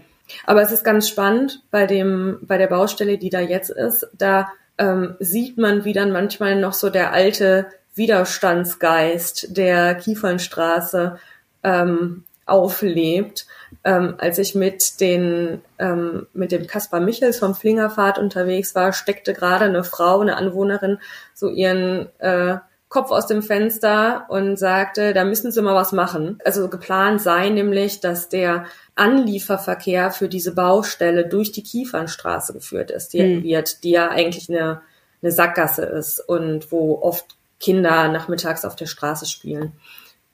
[0.45, 4.51] Aber es ist ganz spannend bei dem, bei der Baustelle, die da jetzt ist, da
[4.77, 11.17] ähm, sieht man, wie dann manchmal noch so der alte Widerstandsgeist der Kiefernstraße
[11.63, 13.45] ähm, auflebt.
[13.83, 19.33] Ähm, als ich mit den ähm, mit dem Kaspar Michels vom Flingerfahrt unterwegs war, steckte
[19.33, 20.99] gerade eine Frau, eine Anwohnerin,
[21.33, 22.57] so ihren äh,
[22.91, 26.39] Kopf aus dem Fenster und sagte, da müssen Sie mal was machen.
[26.43, 28.65] Also geplant sei nämlich, dass der
[28.95, 33.43] Anlieferverkehr für diese Baustelle durch die Kiefernstraße geführt ist, die hm.
[33.43, 34.81] wird, die ja eigentlich eine,
[35.21, 39.71] eine Sackgasse ist und wo oft Kinder nachmittags auf der Straße spielen.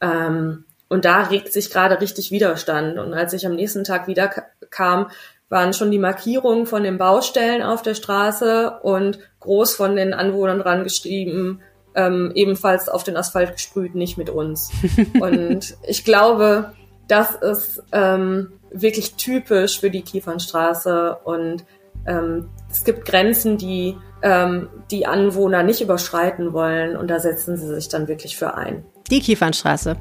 [0.01, 2.97] Ähm, und da regt sich gerade richtig Widerstand.
[2.97, 4.29] Und als ich am nächsten Tag wieder
[4.69, 5.07] kam,
[5.49, 10.59] waren schon die Markierungen von den Baustellen auf der Straße und groß von den Anwohnern
[10.59, 11.61] dran geschrieben,
[11.95, 14.71] ähm, ebenfalls auf den Asphalt gesprüht, nicht mit uns.
[15.19, 16.73] und ich glaube,
[17.07, 21.65] das ist ähm, wirklich typisch für die Kiefernstraße und
[22.05, 27.67] ähm, es gibt Grenzen, die ähm, die Anwohner nicht überschreiten wollen und da setzen sie
[27.67, 28.83] sich dann wirklich für ein.
[29.09, 29.95] Die Kiefernstraße.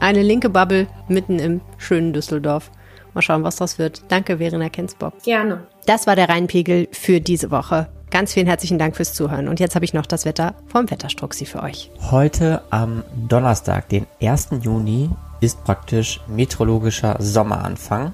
[0.00, 2.70] Eine linke Bubble mitten im schönen Düsseldorf.
[3.12, 4.02] Mal schauen, was das wird.
[4.08, 5.22] Danke, Verena Kensbock.
[5.22, 5.66] Gerne.
[5.84, 7.88] Das war der Rheinpegel für diese Woche.
[8.10, 9.46] Ganz vielen herzlichen Dank fürs Zuhören.
[9.46, 11.90] Und jetzt habe ich noch das Wetter vom Wetterstruxi für euch.
[12.10, 14.48] Heute am Donnerstag, den 1.
[14.62, 18.12] Juni, ist praktisch meteorologischer Sommeranfang.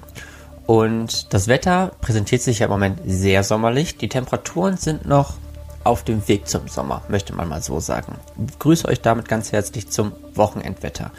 [0.65, 3.97] Und das Wetter präsentiert sich ja im Moment sehr sommerlich.
[3.97, 5.35] Die Temperaturen sind noch
[5.85, 8.15] auf dem Weg zum Sommer, möchte man mal so sagen.
[8.45, 11.11] Ich grüße euch damit ganz herzlich zum Wochenendwetter.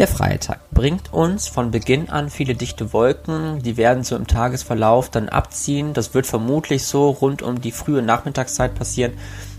[0.00, 5.10] Der Freitag bringt uns von Beginn an viele dichte Wolken, die werden so im Tagesverlauf
[5.10, 5.92] dann abziehen.
[5.92, 9.12] Das wird vermutlich so rund um die frühe Nachmittagszeit passieren.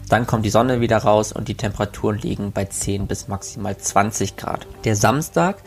[0.10, 4.36] Dann kommt die Sonne wieder raus und die Temperaturen liegen bei 10 bis maximal 20
[4.36, 4.66] Grad.
[4.84, 5.58] Der Samstag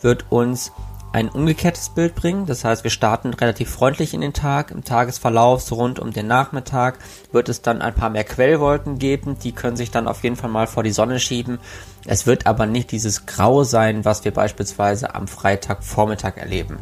[0.00, 0.72] wird uns
[1.12, 2.46] ein umgekehrtes Bild bringen.
[2.46, 4.70] Das heißt, wir starten relativ freundlich in den Tag.
[4.70, 6.98] Im Tagesverlauf, so rund um den Nachmittag,
[7.32, 9.36] wird es dann ein paar mehr Quellwolken geben.
[9.42, 11.58] Die können sich dann auf jeden Fall mal vor die Sonne schieben.
[12.06, 16.78] Es wird aber nicht dieses Grau sein, was wir beispielsweise am Freitagvormittag erleben.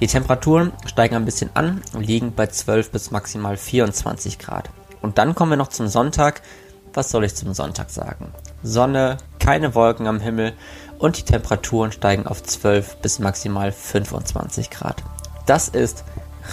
[0.00, 4.70] Die Temperaturen steigen ein bisschen an und liegen bei 12 bis maximal 24 Grad.
[5.02, 6.42] Und dann kommen wir noch zum Sonntag.
[6.94, 8.32] Was soll ich zum Sonntag sagen?
[8.62, 10.54] Sonne, keine Wolken am Himmel
[11.04, 15.02] und die Temperaturen steigen auf 12 bis maximal 25 Grad.
[15.44, 16.02] Das ist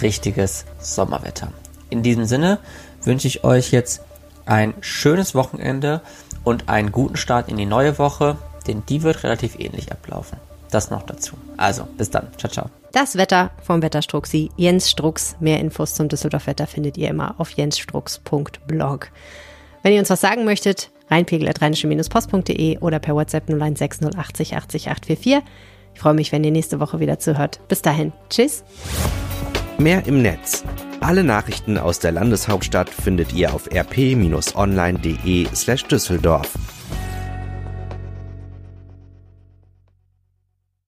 [0.02, 1.48] richtiges Sommerwetter.
[1.88, 2.58] In diesem Sinne
[3.02, 4.02] wünsche ich euch jetzt
[4.44, 6.02] ein schönes Wochenende
[6.44, 8.36] und einen guten Start in die neue Woche,
[8.66, 10.36] denn die wird relativ ähnlich ablaufen.
[10.70, 11.34] Das noch dazu.
[11.56, 12.28] Also, bis dann.
[12.36, 12.70] Ciao, ciao.
[12.92, 15.34] Das Wetter vom Wetterstruxi Jens Strux.
[15.40, 19.08] Mehr Infos zum Düsseldorf Wetter findet ihr immer auf jensstrux.blog.
[19.82, 25.42] Wenn ihr uns was sagen möchtet, rheinpegel.rheinische-post.de oder per WhatsApp 0160 80 80 844.
[25.94, 27.60] Ich freue mich, wenn ihr nächste Woche wieder zuhört.
[27.68, 28.12] Bis dahin.
[28.30, 28.64] Tschüss.
[29.78, 30.64] Mehr im Netz.
[31.00, 36.50] Alle Nachrichten aus der Landeshauptstadt findet ihr auf rp-online.de slash Düsseldorf.